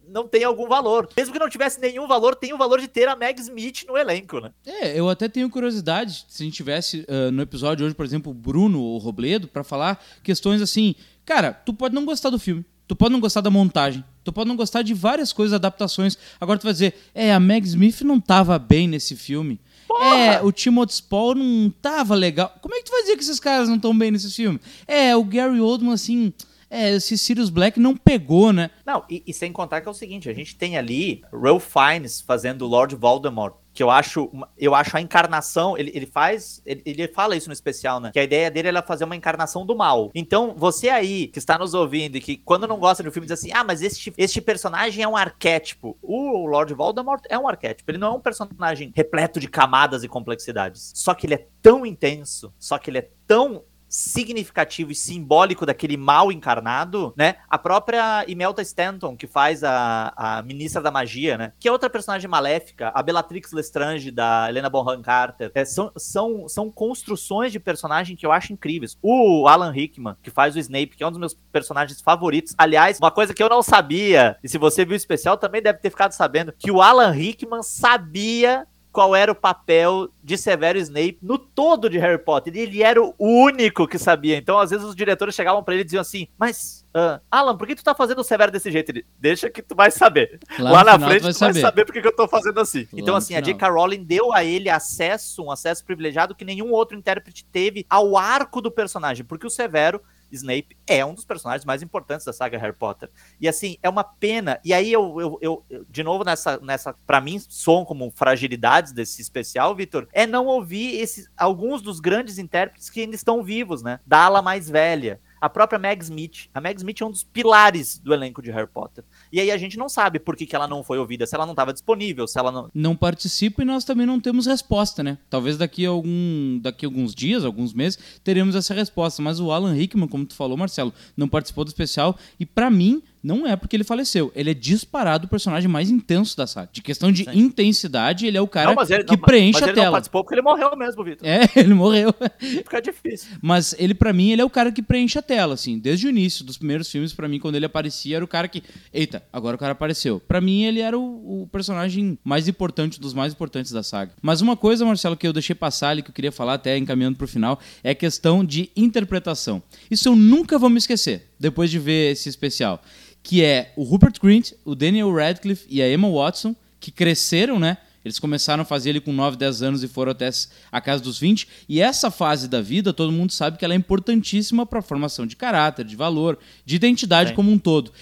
não 0.09 0.27
tem 0.27 0.45
algum 0.45 0.69
valor. 0.69 1.09
Mesmo 1.17 1.33
que 1.33 1.39
não 1.39 1.49
tivesse 1.49 1.81
nenhum 1.81 2.07
valor, 2.07 2.35
tem 2.35 2.53
o 2.53 2.59
valor 2.59 2.81
de 2.81 2.89
ter 2.89 3.09
a 3.09 3.17
Meg 3.17 3.41
Smith 3.41 3.85
no 3.87 3.97
elenco, 3.97 4.41
né? 4.41 4.51
É, 4.67 4.99
eu 4.99 5.09
até 5.09 5.29
tenho 5.29 5.49
curiosidade, 5.49 6.25
se 6.29 6.43
a 6.43 6.45
gente 6.45 6.55
tivesse 6.55 7.05
ah, 7.09 7.31
no 7.31 7.43
episódio 7.43 7.87
hoje, 7.87 7.95
por 7.95 8.05
exemplo, 8.05 8.31
o 8.33 8.35
Bruno 8.35 8.81
ou 8.81 8.99
Robledo, 8.99 9.49
pra 9.49 9.65
falar 9.65 10.03
questões 10.23 10.61
assim. 10.61 10.95
Cara, 11.25 11.53
tu 11.53 11.73
pode 11.73 11.95
não 11.95 12.05
gostar 12.05 12.31
do 12.31 12.39
filme, 12.39 12.65
tu 12.87 12.97
pode 12.97 13.13
não 13.13 13.21
gostar 13.21 13.41
da 13.41 13.51
montagem, 13.51 14.05
tu 14.25 14.33
pode 14.33 14.49
não 14.49 14.57
gostar 14.57 14.83
de 14.83 14.95
várias 14.95 15.33
coisas, 15.33 15.55
adaptações. 15.55 16.19
Agora 16.41 16.59
tu 16.59 16.65
vai 16.65 16.73
dizer, 16.73 16.95
é, 17.15 17.33
a 17.33 17.41
Meg 17.41 17.67
Smith 17.67 18.01
não 18.03 18.21
tava 18.21 18.59
bem 18.59 18.89
nesse 18.89 19.15
filme. 19.15 19.61
É, 20.01 20.41
o 20.41 20.53
Timothy 20.53 20.95
Spall 20.95 21.35
não 21.35 21.71
tava 21.83 22.15
legal. 22.15 22.55
Como 22.63 22.75
é 22.75 22.79
que 22.79 22.85
tu 22.85 22.93
vai 22.93 23.03
dizer 23.03 23.17
que 23.17 23.23
esses 23.23 23.41
caras 23.41 23.69
não 23.69 23.77
estão 23.77 23.97
bem 23.97 24.11
nesse 24.11 24.31
filme? 24.31 24.61
É, 24.87 25.15
o 25.17 25.25
Gary 25.25 25.61
Oldman, 25.61 25.93
assim. 25.93 26.33
É, 26.71 26.91
esse 26.95 27.19
Sirius 27.19 27.51
Black 27.51 27.81
não 27.81 27.97
pegou, 27.97 28.53
né? 28.53 28.71
Não, 28.87 29.05
e, 29.11 29.25
e 29.27 29.35
sem 29.35 29.53
contar 29.53 29.81
que 29.81 29.89
é 29.89 29.91
o 29.91 29.95
seguinte, 29.95 30.31
a 30.31 30.33
gente 30.33 30.55
tem 30.57 30.79
ali 30.79 31.23
Ralph 31.33 31.67
Fiennes 31.67 32.21
fazendo 32.21 32.65
Lord 32.67 32.95
Voldemort, 32.95 33.57
que 33.73 33.83
eu 33.83 33.91
acho, 33.91 34.31
eu 34.59 34.75
acho 34.75 34.97
a 34.97 35.01
encarnação, 35.01 35.77
ele, 35.77 35.91
ele 35.95 36.07
faz, 36.07 36.61
ele, 36.65 36.83
ele 36.85 37.09
fala 37.09 37.37
isso 37.37 37.49
no 37.49 37.53
especial, 37.53 38.01
né? 38.01 38.11
Que 38.13 38.19
a 38.19 38.25
ideia 38.25 38.51
dele 38.51 38.69
é 38.69 38.83
fazer 38.83 39.05
uma 39.05 39.17
encarnação 39.17 39.65
do 39.65 39.77
mal. 39.77 40.11
Então, 40.15 40.55
você 40.57 40.89
aí 40.89 41.27
que 41.27 41.39
está 41.39 41.59
nos 41.59 41.75
ouvindo 41.75 42.17
e 42.17 42.21
que 42.21 42.37
quando 42.37 42.67
não 42.67 42.79
gosta 42.79 43.03
do 43.03 43.13
filme 43.13 43.27
diz 43.27 43.39
assim, 43.39 43.51
ah, 43.53 43.65
mas 43.65 43.83
este, 43.83 44.13
este 44.17 44.41
personagem 44.41 45.03
é 45.03 45.09
um 45.09 45.17
arquétipo. 45.17 45.97
O 46.03 46.47
Lord 46.47 46.73
Voldemort 46.75 47.23
é 47.29 47.39
um 47.39 47.49
arquétipo, 47.49 47.91
ele 47.91 47.99
não 47.99 48.09
é 48.09 48.17
um 48.17 48.21
personagem 48.21 48.93
repleto 48.95 49.41
de 49.41 49.49
camadas 49.49 50.05
e 50.05 50.09
complexidades. 50.09 50.93
Só 50.95 51.15
que 51.15 51.27
ele 51.27 51.35
é 51.35 51.47
tão 51.63 51.87
intenso, 51.87 52.53
só 52.59 52.79
que 52.79 52.91
ele 52.91 52.99
é 52.99 53.09
tão 53.27 53.63
significativo 53.91 54.93
e 54.93 54.95
simbólico 54.95 55.67
daquele 55.67 55.97
mal 55.97 56.31
encarnado, 56.31 57.13
né? 57.17 57.37
A 57.49 57.59
própria 57.59 58.25
Imelda 58.29 58.63
Stanton, 58.63 59.17
que 59.17 59.27
faz 59.27 59.65
a, 59.65 60.13
a 60.17 60.43
ministra 60.43 60.81
da 60.81 60.93
magia, 60.93 61.37
né? 61.37 61.53
Que 61.59 61.69
é 61.69 61.73
outra 61.73 61.91
personagem 61.91 62.31
maléfica, 62.31 62.93
a 62.95 63.03
Bellatrix 63.03 63.51
Lestrange, 63.53 64.13
da 64.13 64.47
Helena 64.49 64.71
Bonham 64.71 65.03
Carter. 65.03 65.51
É, 65.55 65.65
são, 65.65 65.91
são, 65.97 66.49
são 66.49 66.71
construções 66.71 67.51
de 67.51 67.59
personagem 67.59 68.17
que 68.17 68.25
eu 68.25 68.31
acho 68.31 68.53
incríveis. 68.53 68.97
O 69.03 69.49
Alan 69.49 69.73
Rickman, 69.73 70.17
que 70.23 70.31
faz 70.31 70.55
o 70.55 70.59
Snape, 70.61 70.97
que 70.97 71.03
é 71.03 71.07
um 71.07 71.11
dos 71.11 71.19
meus 71.19 71.35
personagens 71.35 72.01
favoritos. 72.01 72.55
Aliás, 72.57 72.99
uma 72.99 73.11
coisa 73.11 73.35
que 73.35 73.43
eu 73.43 73.49
não 73.49 73.63
sabia, 73.63 74.37
e 74.43 74.49
se 74.49 74.57
você 74.57 74.85
viu 74.85 74.93
o 74.93 74.97
especial, 74.97 75.37
também 75.37 75.61
deve 75.61 75.81
ter 75.81 75.91
ficado 75.91 76.13
sabendo, 76.13 76.55
que 76.57 76.71
o 76.71 76.81
Alan 76.81 77.11
Rickman 77.11 77.63
sabia 77.63 78.67
qual 78.93 79.15
era 79.15 79.31
o 79.31 79.35
papel 79.35 80.09
de 80.23 80.37
Severo 80.37 80.79
Snape 80.79 81.19
no 81.23 81.39
todo 81.39 81.89
de 81.89 81.99
Harry 81.99 82.23
Potter. 82.23 82.57
Ele 82.57 82.83
era 82.83 83.01
o 83.03 83.15
único 83.19 83.87
que 83.87 83.99
sabia. 83.99 84.37
Então, 84.37 84.59
às 84.59 84.71
vezes, 84.71 84.85
os 84.85 84.97
diretores 84.97 85.35
chegavam 85.35 85.63
pra 85.63 85.75
ele 85.75 85.83
e 85.83 85.85
diziam 85.85 86.01
assim: 86.01 86.29
Mas, 86.37 86.85
ah, 86.93 87.21
Alan, 87.31 87.57
por 87.57 87.67
que 87.67 87.75
tu 87.75 87.85
tá 87.85 87.95
fazendo 87.95 88.21
o 88.21 88.25
Severo 88.25 88.51
desse 88.51 88.71
jeito? 88.71 88.91
Ele, 88.91 89.07
Deixa 89.19 89.49
que 89.49 89.63
tu 89.63 89.75
vai 89.75 89.91
saber. 89.91 90.41
Lá 90.59 90.83
Lá, 90.83 90.99
na 90.99 91.07
frente 91.07 91.21
tu 91.21 91.25
vai 91.25 91.33
saber." 91.33 91.61
saber 91.61 91.85
por 91.85 91.93
que 91.93 92.07
eu 92.07 92.15
tô 92.17 92.27
fazendo 92.27 92.61
assim. 92.61 92.81
Lá 92.93 93.01
então, 93.01 93.17
assim, 93.17 93.35
a. 93.35 93.41
J.K. 93.41 93.69
Rowling 93.69 94.05
deu 94.05 94.33
a 94.33 94.45
ele 94.45 94.69
acesso, 94.69 95.43
um 95.43 95.51
acesso 95.51 95.85
privilegiado 95.85 96.35
que 96.35 96.45
nenhum 96.45 96.71
outro 96.73 96.97
intérprete 96.97 97.45
teve 97.45 97.87
ao 97.89 98.17
arco 98.17 98.61
do 98.61 98.71
personagem. 98.71 99.25
Porque 99.25 99.47
o 99.47 99.51
Severo. 99.51 100.01
Snape 100.37 100.77
é 100.87 101.05
um 101.05 101.15
dos 101.15 101.25
personagens 101.25 101.65
mais 101.65 101.83
importantes 101.83 102.25
da 102.27 102.33
saga 102.33 102.59
Harry 102.59 102.73
Potter. 102.77 103.11
E 103.41 103.49
assim, 103.49 103.77
é 103.83 103.89
uma 103.89 104.05
pena. 104.05 104.59
E 104.65 104.73
aí 104.73 104.93
eu, 104.93 105.21
eu, 105.21 105.39
eu- 105.41 105.65
eu- 105.71 105.87
de 105.89 106.03
novo, 106.03 106.25
nessa, 106.25 106.59
nessa 106.61 106.93
para 107.07 107.21
mim, 107.21 107.39
som 107.49 107.85
como 107.85 108.11
fragilidades 108.15 108.93
desse 108.93 109.21
especial, 109.23 109.75
Vitor, 109.75 110.09
é 110.13 110.27
não 110.27 110.47
ouvir 110.47 111.01
esses, 111.01 111.29
alguns 111.37 111.83
dos 111.83 112.01
grandes 112.01 112.39
intérpretes 112.39 112.91
que 112.91 113.01
ainda 113.01 113.15
estão 113.17 113.43
vivos, 113.43 113.83
né? 113.83 114.01
Da 114.07 114.25
ala 114.25 114.43
mais 114.43 114.69
velha. 114.69 115.21
A 115.41 115.49
própria 115.49 115.79
Meg 115.79 116.03
Smith. 116.03 116.49
A 116.53 116.61
Meg 116.61 116.77
Smith 116.79 117.01
é 117.01 117.05
um 117.05 117.11
dos 117.11 117.25
pilares 117.25 117.99
do 117.99 118.13
elenco 118.13 118.43
de 118.43 118.51
Harry 118.51 118.69
Potter. 118.69 119.05
E 119.33 119.41
aí 119.41 119.51
a 119.51 119.57
gente 119.57 119.79
não 119.79 119.89
sabe 119.89 120.19
por 120.19 120.37
que, 120.37 120.47
que 120.47 120.55
ela 120.55 120.69
não 120.69 120.85
foi 120.85 120.99
ouvida, 120.99 121.27
se 121.27 121.35
ela 121.35 121.47
não 121.47 121.53
estava 121.53 121.73
disponível, 121.73 122.27
se 122.27 122.39
ela 122.39 122.53
não. 122.53 122.71
não 122.75 122.97
participa 122.97 123.63
e 123.63 123.65
nós 123.65 123.85
também 123.85 124.07
não 124.07 124.21
temos 124.21 124.47
resposta, 124.47 125.03
né? 125.03 125.19
Talvez 125.29 125.57
daqui 125.57 125.87
a, 125.87 125.89
algum, 125.89 126.59
daqui 126.61 126.85
a 126.85 126.89
alguns 126.89 127.15
dias, 127.15 127.45
alguns 127.45 127.73
meses, 127.73 127.99
teremos 128.23 128.55
essa 128.55 128.75
resposta. 128.75 129.23
Mas 129.23 129.41
o 129.41 129.51
Alan 129.51 129.73
Rickman, 129.73 130.09
como 130.09 130.27
tu 130.27 130.35
falou, 130.35 130.57
Marcelo, 130.57 130.93
não 131.17 131.29
participou 131.29 131.65
do 131.65 131.69
especial. 131.69 132.17
E 132.39 132.45
pra 132.45 132.71
mim, 132.71 133.03
não 133.23 133.47
é 133.47 133.57
porque 133.57 133.77
ele 133.77 133.85
faleceu. 133.85 134.33
Ele 134.35 134.51
é 134.51 134.55
disparado 134.55 135.27
o 135.27 135.29
personagem 135.29 135.69
mais 135.69 135.91
intenso 135.91 136.37
da 136.37 136.47
saga. 136.47 136.71
De 136.73 136.83
questão 136.83 137.13
de 137.13 137.25
Sim. 137.25 137.31
intensidade, 137.39 138.27
ele 138.27 138.37
é 138.37 138.41
o 138.41 138.49
cara 138.49 138.73
ele, 138.73 139.05
que 139.05 139.17
não, 139.17 139.23
preenche 139.23 139.61
mas 139.61 139.63
a 139.63 139.67
tela. 139.67 139.79
Ele 139.79 139.87
não 139.87 139.93
participou 139.93 140.25
porque 140.25 140.35
ele 140.35 140.43
morreu 140.43 140.77
mesmo, 140.77 141.05
Vitor. 141.05 141.27
É, 141.27 141.49
ele 141.59 141.75
morreu. 141.75 142.15
Fica 142.39 142.81
difícil. 142.81 143.29
Mas 143.43 143.75
ele, 143.79 143.95
para 143.95 144.13
mim, 144.13 144.31
ele 144.31 144.43
é 144.43 144.45
o 144.45 144.51
cara 144.51 144.73
que 144.73 144.83
preenche 144.83 145.19
a 145.19 145.23
tela, 145.23 145.55
assim. 145.55 145.79
Desde 145.79 146.07
o 146.07 146.11
início 146.11 146.45
dos 146.45 146.57
primeiros 146.57 146.91
filmes, 146.91 147.13
para 147.13 147.29
mim, 147.29 147.39
quando 147.39 147.57
ele 147.57 147.67
aparecia, 147.67 148.17
era 148.17 148.25
o 148.25 148.29
cara 148.29 148.49
que. 148.49 148.63
Eita, 148.93 149.23
agora 149.33 149.57
o 149.57 149.59
cara 149.59 149.73
apareceu. 149.73 150.21
Para 150.21 150.41
mim, 150.41 150.65
ele 150.65 150.81
era 150.81 150.99
o, 150.99 151.43
o, 151.43 151.49
personagem 151.49 152.19
mais 152.25 152.49
importante, 152.49 153.01
dos 153.01 153.15
mais 153.15 153.33
importantes 153.33 153.73
da 153.73 153.83
saga. 153.83 154.13
Mas 154.23 154.41
uma 154.41 154.57
coisa, 154.57 154.85
Marcelo, 154.85 155.17
que 155.17 155.27
eu 155.27 155.33
deixei 155.33 155.55
passar 155.55 155.91
ali, 155.91 156.03
que 156.03 156.11
eu 156.11 156.15
queria 156.15 156.33
falar 156.33 156.55
até 156.55 156.77
encaminhando 156.77 157.17
pro 157.17 157.29
final, 157.29 157.59
é 157.85 157.91
a 157.91 157.95
questão 157.95 158.45
de 158.45 158.71
interpretação. 158.77 159.63
Isso 159.91 160.09
eu 160.09 160.17
nunca 160.17 160.59
vou 160.59 160.71
me 160.71 160.79
esquecer, 160.79 161.30
depois 161.41 161.71
de 161.71 161.79
ver 161.79 162.13
esse 162.13 162.29
especial. 162.29 162.83
Que 163.23 163.43
é 163.43 163.73
o 163.77 163.83
Rupert 163.83 164.21
Grint, 164.23 164.53
o 164.65 164.75
Daniel 164.75 165.13
Radcliffe 165.13 165.67
e 165.69 165.81
a 165.81 165.91
Emma 165.91 166.11
Watson, 166.11 166.55
que 166.79 166.91
cresceram, 166.91 167.59
né? 167.59 167.79
Eles 168.05 168.19
começaram 168.19 168.63
a 168.63 168.65
fazer 168.65 168.91
ele 168.91 169.01
com 169.01 169.13
9, 169.13 169.37
10 169.37 169.63
anos 169.63 169.83
e 169.83 169.89
foram 169.89 170.13
até 170.13 170.31
a 170.73 170.81
casa 170.81 171.03
dos 171.03 171.19
20. 171.19 171.47
E 171.69 171.81
essa 171.81 172.11
fase 172.11 172.49
da 172.49 172.61
vida, 172.63 172.93
todo 172.93 173.13
mundo 173.13 173.33
sabe 173.33 173.59
que 173.59 173.65
ela 173.65 173.75
é 173.75 173.77
importantíssima 173.77 174.65
para 174.65 174.79
a 174.79 174.83
formação 174.83 175.27
de 175.27 175.37
caráter, 175.37 175.85
de 175.85 175.97
valor, 175.97 176.39
de 176.65 176.77
identidade 176.77 177.31
Sim. 177.31 177.37
como 177.37 177.51
um 177.51 177.59
todo. 177.59 177.93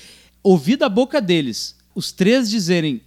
Ouvir 0.42 0.76
da 0.76 0.88
boca 0.88 1.20
deles 1.20 1.76
os 1.94 2.12
três 2.12 2.48
dizerem 2.48 3.00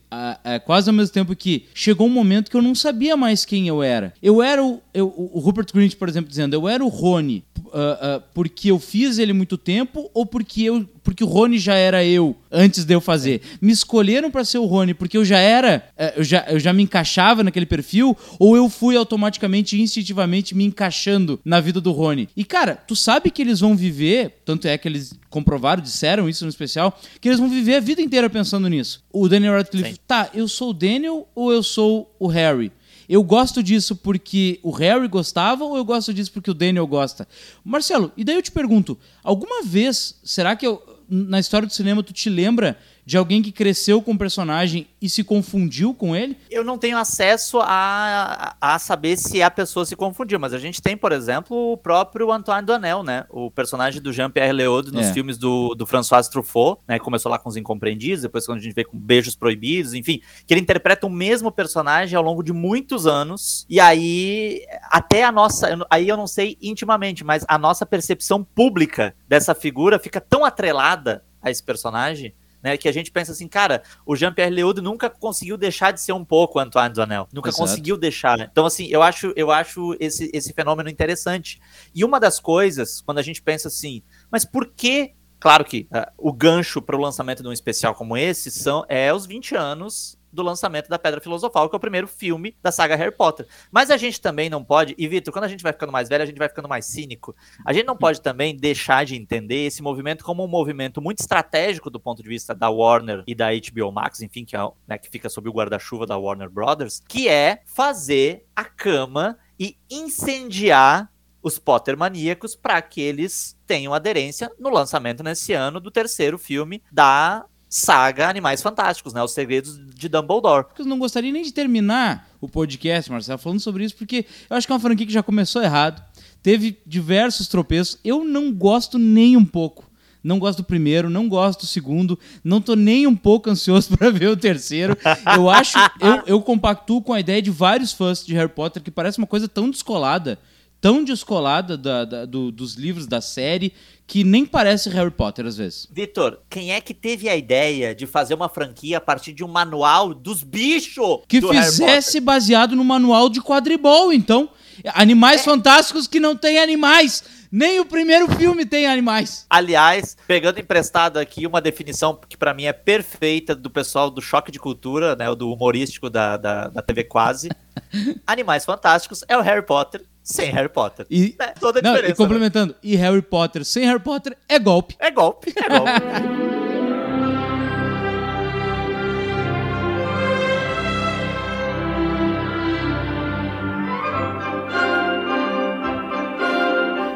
quase 0.65 0.89
ao 0.89 0.95
mesmo 0.95 1.13
tempo 1.13 1.36
que 1.36 1.65
chegou 1.74 2.08
um 2.08 2.12
momento 2.12 2.50
que 2.50 2.58
eu 2.58 2.62
não 2.62 2.76
sabia 2.76 3.15
mais 3.15 3.45
quem 3.45 3.67
eu 3.67 3.82
era. 3.82 4.13
Eu 4.21 4.41
era 4.41 4.63
o, 4.63 4.82
eu, 4.93 5.08
o 5.08 5.39
Rupert 5.39 5.67
Grint, 5.74 5.95
por 5.95 6.10
exemplo, 6.10 6.30
dizendo, 6.30 6.54
eu 6.54 6.67
era 6.67 6.84
o 6.84 6.89
Rony 6.89 7.43
uh, 7.71 8.17
uh, 8.17 8.24
porque 8.34 8.71
eu 8.71 8.80
fiz 8.80 9.17
ele 9.17 9.34
muito 9.34 9.58
tempo 9.58 10.10
ou 10.13 10.26
porque 10.26 10.63
eu 10.63 10.88
porque 11.04 11.24
o 11.24 11.28
Rony 11.28 11.58
já 11.58 11.74
era 11.74 12.06
eu 12.06 12.36
antes 12.52 12.86
de 12.86 12.93
eu 12.93 13.02
fazer. 13.02 13.41
Me 13.60 13.71
escolheram 13.71 14.30
para 14.30 14.45
ser 14.45 14.60
o 14.60 14.65
Rony 14.65 14.93
porque 14.93 15.17
eu 15.17 15.26
já 15.26 15.39
era, 15.39 15.84
uh, 15.97 16.19
eu, 16.19 16.24
já, 16.24 16.45
eu 16.47 16.60
já 16.60 16.71
me 16.71 16.84
encaixava 16.84 17.43
naquele 17.43 17.65
perfil 17.65 18.15
ou 18.38 18.56
eu 18.56 18.69
fui 18.69 18.95
automaticamente, 18.95 19.82
instintivamente 19.82 20.54
me 20.54 20.63
encaixando 20.63 21.39
na 21.43 21.60
vida 21.60 21.82
do 21.82 21.91
Rony. 21.91 22.30
E 22.38 22.45
cara, 22.45 22.76
tu 22.76 22.95
sabe 22.95 23.32
que 23.32 23.41
eles 23.41 23.60
vão 23.60 23.76
viver, 23.76 24.41
tanto 24.45 24.67
é 24.67 24.78
que 24.78 24.88
eles 24.88 25.19
comprovaram, 25.30 25.82
disseram 25.82 26.30
isso 26.30 26.43
no 26.43 26.50
especial, 26.50 27.00
que 27.19 27.30
eles 27.30 27.39
vão 27.39 27.50
viver 27.50 27.76
a 27.76 27.80
vida 27.80 28.02
inteira 28.02 28.30
pensando 28.30 28.67
nisso. 28.67 29.04
O 29.12 29.28
Daniel 29.28 29.54
Radcliffe 29.54 30.00
tá, 30.08 30.30
eu 30.34 30.48
sou 30.48 30.70
o 30.72 30.74
Daniel 30.74 31.28
ou 31.34 31.52
eu 31.52 31.64
sou 31.64 32.14
o 32.20 32.28
Harry? 32.28 32.72
Eu 33.08 33.24
gosto 33.24 33.62
disso 33.62 33.96
porque 33.96 34.60
o 34.64 34.72
Harry 34.72 35.08
gostava 35.08 35.66
ou 35.66 35.76
eu 35.76 35.84
gosto 35.84 36.14
disso 36.14 36.32
porque 36.32 36.50
o 36.50 36.54
Daniel 36.54 36.88
gosta? 36.88 37.28
Marcelo, 37.64 38.12
e 38.16 38.24
daí 38.24 38.36
eu 38.36 38.42
te 38.42 38.52
pergunto, 38.52 38.98
alguma 39.24 39.64
vez, 39.64 40.20
será 40.24 40.56
que 40.56 40.66
eu, 40.66 40.82
na 41.10 41.40
história 41.40 41.68
do 41.68 41.74
cinema 41.74 42.02
tu 42.02 42.14
te 42.14 42.30
lembra 42.30 42.78
de 43.06 43.18
alguém 43.18 43.42
que 43.42 43.52
cresceu 43.52 44.02
com 44.02 44.12
o 44.12 44.18
personagem 44.18 44.88
e 45.02 45.10
se 45.10 45.24
confundiu 45.24 45.94
com 45.94 46.16
ele? 46.16 46.38
Eu 46.50 46.64
não 46.64 46.78
tenho 46.78 46.98
acesso 46.98 47.60
a, 47.62 48.56
a 48.60 48.80
saber 48.80 49.18
se 49.18 49.42
a 49.42 49.50
pessoa 49.50 49.86
se 49.86 49.96
confundiu, 49.96 50.40
mas 50.40 50.54
a 50.54 50.60
gente 50.60 50.82
tem, 50.82 50.96
por 50.96 51.12
exemplo, 51.12 51.74
o 51.74 51.78
próprio 51.78 52.32
Antoine 52.32 52.66
Duanel, 52.66 53.04
né? 53.04 53.26
O 53.30 53.50
personagem 53.50 54.02
do 54.02 54.14
Jean-Pierre 54.14 54.54
Léaud 54.54 54.92
nos 54.92 55.08
é. 55.08 55.14
filmes 55.14 55.38
do, 55.38 55.74
do 55.76 55.86
François 55.86 56.28
Truffaut, 56.28 56.80
né? 56.88 57.00
Começou 57.00 57.32
lá 57.32 57.40
com 57.40 57.50
Os 57.50 57.58
Incompreendidos, 57.58 58.22
depois 58.22 58.46
quando 58.46 58.60
a 58.60 58.62
gente 58.62 58.74
vê 58.74 58.84
com 58.84 58.98
Beijos 58.98 59.36
Proibidos, 59.36 59.94
enfim, 59.94 60.22
que 60.46 60.54
ele 60.54 60.62
interpreta 60.62 61.08
o 61.08 61.10
mesmo 61.10 61.52
personagem 61.52 62.16
ao 62.16 62.24
longo 62.24 62.44
de 62.44 62.54
muitos 62.54 63.08
anos, 63.08 63.66
e 63.70 63.80
aí 63.80 64.62
até 64.90 65.24
a 65.24 65.32
nossa, 65.32 65.86
aí 65.90 66.08
eu 66.08 66.18
não 66.18 66.28
sei 66.28 66.58
intimamente, 66.62 67.24
mas 67.24 67.44
a 67.48 67.58
nossa 67.58 67.86
percepção 67.86 68.44
pública 68.44 69.16
dessa 69.28 69.56
figura 69.56 69.98
fica 69.98 70.22
tão 70.22 70.46
atrelada 70.46 71.24
a 71.42 71.50
esse 71.50 71.64
personagem 71.64 72.34
né? 72.62 72.78
Que 72.78 72.88
a 72.88 72.91
gente 72.91 73.12
pensa 73.12 73.32
assim, 73.32 73.47
cara, 73.47 73.84
o 74.06 74.15
Jean-Pierre 74.15 74.54
Léaud 74.54 74.82
nunca 74.82 75.10
conseguiu 75.10 75.58
deixar 75.58 75.91
de 75.91 76.02
ser 76.02 76.13
um 76.13 76.26
pouco 76.26 76.60
Antoine 76.60 76.93
Duanel. 76.93 77.28
Nunca 77.34 77.50
Exato. 77.50 77.63
conseguiu 77.63 77.97
deixar. 77.97 78.39
Então, 78.39 78.65
assim, 78.65 78.88
eu 78.88 79.02
acho, 79.02 79.34
eu 79.36 79.52
acho 79.52 79.95
esse, 80.00 80.30
esse 80.34 80.54
fenômeno 80.54 80.89
interessante. 80.89 81.60
E 81.93 82.04
uma 82.04 82.19
das 82.19 82.39
coisas, 82.39 83.02
quando 83.02 83.17
a 83.19 83.24
gente 83.24 83.41
pensa 83.41 83.67
assim, 83.67 84.04
mas 84.32 84.45
por 84.45 84.67
que 84.67 85.13
Claro 85.41 85.65
que 85.65 85.88
uh, 85.91 86.06
o 86.19 86.32
gancho 86.32 86.80
para 86.84 86.95
o 86.95 87.00
lançamento 87.00 87.41
de 87.41 87.50
um 87.50 87.52
especial 87.52 87.95
como 87.95 88.15
esse 88.15 88.52
são 88.52 88.86
é 88.88 89.12
os 89.12 89.26
20 89.26 89.56
anos 89.56 90.15
do 90.32 90.41
lançamento 90.41 90.88
da 90.88 91.00
Pedra 91.00 91.22
Filosofal, 91.22 91.70
que 91.70 91.76
é 91.76 91.78
o 91.78 91.80
primeiro 91.80 92.08
filme 92.08 92.56
da 92.62 92.72
saga 92.72 92.96
Harry 92.96 93.12
Potter. 93.12 93.48
Mas 93.72 93.91
a 93.91 93.98
gente 93.98 94.20
também 94.20 94.50
não 94.50 94.63
pode, 94.63 94.96
e 94.98 95.08
Vitor, 95.08 95.34
quando 95.34 95.46
a 95.46 95.48
gente 95.48 95.63
vai 95.63 95.74
ficando 95.74 95.91
mais 95.91 96.10
velho, 96.10 96.24
a 96.24 96.26
gente 96.26 96.38
vai 96.38 96.50
ficando 96.50 96.67
mais 96.67 96.86
cínico. 96.86 97.36
A 97.65 97.74
gente 97.74 97.86
não 97.86 97.98
pode 97.98 98.22
também 98.22 98.56
deixar 98.56 99.06
de 99.06 99.15
entender 99.15 99.65
esse 99.65 99.82
movimento 99.82 100.24
como 100.24 100.44
um 100.44 100.48
movimento 100.48 101.02
muito 101.02 101.20
estratégico 101.20 101.89
do 101.89 102.00
ponto 102.00 102.22
de 102.22 102.30
vista 102.30 102.54
da 102.56 102.70
Warner 102.70 103.24
e 103.28 103.36
da 103.36 103.48
HBO 103.52 103.91
Max, 103.91 104.22
enfim, 104.22 104.46
que, 104.46 104.56
é, 104.56 104.60
né, 104.88 104.98
que 104.98 105.10
fica 105.10 105.30
sob 105.30 105.50
o 105.50 105.54
guarda-chuva 105.54 106.06
da 106.06 106.17
Warner 106.17 106.50
Brothers, 106.50 107.02
que 107.08 107.28
é 107.28 107.62
fazer 107.65 108.46
a 108.56 108.63
cama 108.63 109.38
e 109.60 109.78
incendiar 109.89 111.12
os 111.44 111.58
Potter 111.58 111.98
maníacos 111.98 112.56
para 112.56 112.82
que 112.82 113.02
eles 113.02 113.58
tenham 113.65 113.94
aderência 113.94 114.52
no 114.60 114.70
lançamento 114.70 115.24
nesse 115.24 115.54
ano 115.54 115.80
do 115.80 115.89
terceiro 115.89 116.38
filme 116.38 116.84
da 116.91 117.46
saga 117.72 118.28
Animais 118.28 118.62
Fantásticos, 118.62 119.14
né? 119.14 119.24
Os 119.24 119.32
Segredos 119.32 119.80
de 119.96 120.10
Dumbledore. 120.10 120.66
Eu 120.78 120.84
não 120.84 121.00
gostaria 121.00 121.32
nem 121.32 121.42
de 121.42 121.54
terminar 121.54 122.28
o 122.42 122.50
podcast, 122.50 123.10
Marcelo, 123.10 123.40
falando 123.40 123.62
sobre 123.62 123.86
isso, 123.86 123.96
porque 123.96 124.26
eu 124.50 124.58
acho 124.58 124.68
que 124.68 124.74
é 124.74 124.76
uma 124.76 124.82
franquia 124.82 125.08
que 125.08 125.14
já 125.14 125.24
começou 125.24 125.64
errado. 125.64 126.04
Teve 126.44 126.78
diversos 126.86 127.48
tropeços. 127.48 127.98
Eu 128.04 128.26
não 128.26 128.52
gosto 128.54 129.00
nem 129.00 129.38
um 129.38 129.46
pouco. 129.46 129.90
Não 130.22 130.38
gosto 130.38 130.58
do 130.58 130.66
primeiro, 130.66 131.10
não 131.10 131.28
gosto 131.28 131.62
do 131.62 131.66
segundo, 131.66 132.20
não 132.44 132.62
tô 132.62 132.76
nem 132.76 133.08
um 133.08 133.16
pouco 133.16 133.50
ansioso 133.50 133.90
para 133.98 134.12
ver 134.12 134.28
o 134.28 134.38
terceiro. 134.38 134.96
Eu 135.34 135.50
acho, 135.50 135.80
eu, 136.00 136.24
eu 136.28 136.42
compactuo 136.42 137.02
com 137.02 137.14
a 137.14 137.20
ideia 137.20 137.42
de 137.42 137.50
vários 137.50 137.94
fãs 137.94 138.24
de 138.24 138.36
Harry 138.36 138.52
Potter 138.52 138.84
que 138.84 138.92
parece 138.92 139.18
uma 139.18 139.26
coisa 139.26 139.48
tão 139.48 139.70
descolada 139.70 140.38
tão 140.82 141.04
descolada 141.04 141.78
da, 141.78 142.04
da, 142.04 142.26
do, 142.26 142.52
dos 142.52 142.74
livros 142.74 143.06
da 143.06 143.22
série 143.22 143.72
que 144.08 144.26
nem 144.26 144.46
parece 144.46 144.89
Harry 144.89 145.12
Potter 145.12 145.46
às 145.46 145.56
vezes. 145.56 145.88
Vitor, 145.89 146.39
quem 146.50 146.74
é 146.74 146.82
que 146.82 146.94
teve 146.94 147.30
a 147.30 147.36
ideia 147.38 147.96
de 147.96 148.06
fazer 148.06 148.34
uma 148.34 148.50
franquia 148.50 148.98
a 148.98 149.02
partir 149.02 149.32
de 149.32 149.41
um 149.41 149.48
manual 149.48 150.13
dos 150.13 150.44
bichos? 150.44 151.22
Que 151.30 151.39
fizesse 151.39 152.20
baseado 152.20 152.76
no 152.76 152.84
manual 152.84 153.30
de 153.30 153.41
quadribol, 153.41 154.12
então. 154.12 154.50
Animais 154.94 155.41
é. 155.41 155.44
fantásticos 155.46 156.08
que 156.08 156.20
não 156.20 156.36
tem 156.36 156.60
animais. 156.60 157.24
Nem 157.52 157.80
o 157.80 157.86
primeiro 157.86 158.30
filme 158.36 158.65
tem 158.65 158.86
animais. 158.86 159.46
Aliás, 159.50 160.17
pegando 160.26 160.60
emprestado 160.60 161.17
aqui 161.17 161.46
uma 161.46 161.62
definição 161.62 162.20
que 162.28 162.38
para 162.38 162.54
mim 162.54 162.63
é 162.63 162.74
perfeita 162.74 163.54
do 163.54 163.70
pessoal 163.70 164.10
do 164.10 164.22
Choque 164.22 164.52
de 164.52 164.60
Cultura, 164.60 165.15
né, 165.15 165.34
do 165.36 165.52
humorístico 165.52 166.10
da, 166.10 166.38
da, 166.38 166.67
da 166.70 166.82
TV 166.82 167.04
Quase. 167.04 167.50
Animais 168.28 168.65
Fantásticos 168.65 169.24
é 169.28 169.38
o 169.38 169.41
Harry 169.41 169.65
Potter 169.65 170.02
sem 170.24 170.52
Harry 170.52 170.70
Potter. 170.70 171.06
E, 171.10 171.36
é, 171.40 171.48
toda 171.48 171.80
a 171.80 171.82
não, 171.82 171.92
diferença. 171.92 172.14
E 172.14 172.16
complementando, 172.16 172.74
né? 172.74 172.80
e 172.84 172.96
Harry 172.96 173.22
Potter 173.22 173.66
sem 173.66 173.86
Harry 173.86 174.00
Potter 174.00 174.38
é 174.48 174.60
golpe. 174.60 174.96
É 175.00 175.12
golpe, 175.12 175.54
é 175.56 175.70
golpe. 175.70 175.92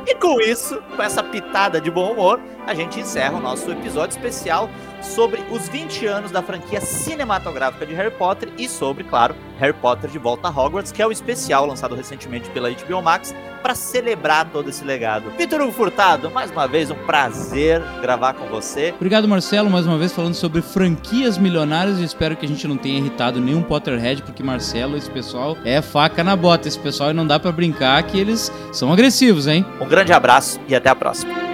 E 0.07 0.13
com 0.15 0.39
isso, 0.39 0.79
com 0.95 1.01
essa 1.01 1.23
pitada 1.23 1.81
de 1.81 1.89
bom 1.89 2.11
humor, 2.11 2.39
a 2.67 2.73
gente 2.75 2.99
encerra 2.99 3.37
o 3.37 3.41
nosso 3.41 3.71
episódio 3.71 4.15
especial 4.15 4.69
sobre 5.05 5.43
os 5.51 5.69
20 5.69 6.05
anos 6.05 6.31
da 6.31 6.41
franquia 6.41 6.81
cinematográfica 6.81 7.85
de 7.85 7.93
Harry 7.93 8.11
Potter 8.11 8.49
e 8.57 8.67
sobre, 8.67 9.03
claro, 9.03 9.35
Harry 9.59 9.73
Potter 9.73 10.09
de 10.09 10.17
Volta 10.17 10.47
a 10.47 10.51
Hogwarts, 10.51 10.91
que 10.91 11.01
é 11.01 11.07
o 11.07 11.11
especial 11.11 11.65
lançado 11.65 11.95
recentemente 11.95 12.49
pela 12.49 12.69
HBO 12.69 13.01
Max 13.01 13.33
para 13.61 13.73
celebrar 13.73 14.49
todo 14.51 14.69
esse 14.69 14.83
legado. 14.83 15.31
Vitor 15.37 15.61
Hugo 15.61 15.71
Furtado, 15.71 16.29
mais 16.29 16.51
uma 16.51 16.67
vez 16.67 16.91
um 16.91 16.95
prazer 16.95 17.81
gravar 18.01 18.33
com 18.33 18.45
você. 18.47 18.93
Obrigado, 18.95 19.27
Marcelo, 19.27 19.69
mais 19.69 19.85
uma 19.85 19.97
vez 19.97 20.11
falando 20.11 20.35
sobre 20.35 20.61
franquias 20.61 21.37
milionárias 21.37 21.99
e 21.99 22.03
espero 22.03 22.35
que 22.35 22.45
a 22.45 22.49
gente 22.49 22.67
não 22.67 22.77
tenha 22.77 22.99
irritado 22.99 23.39
nenhum 23.39 23.63
Potterhead, 23.63 24.21
porque 24.23 24.43
Marcelo, 24.43 24.97
esse 24.97 25.09
pessoal 25.09 25.57
é 25.63 25.81
faca 25.81 26.23
na 26.23 26.35
bota, 26.35 26.67
esse 26.67 26.79
pessoal 26.79 27.11
e 27.11 27.13
não 27.13 27.25
dá 27.25 27.39
para 27.39 27.51
brincar 27.51 28.01
que 28.03 28.19
eles 28.19 28.51
são 28.71 28.91
agressivos, 28.91 29.47
hein? 29.47 29.65
Um 29.79 29.87
grande 29.87 30.13
abraço 30.13 30.59
e 30.67 30.75
até 30.75 30.89
a 30.89 30.95
próxima. 30.95 31.44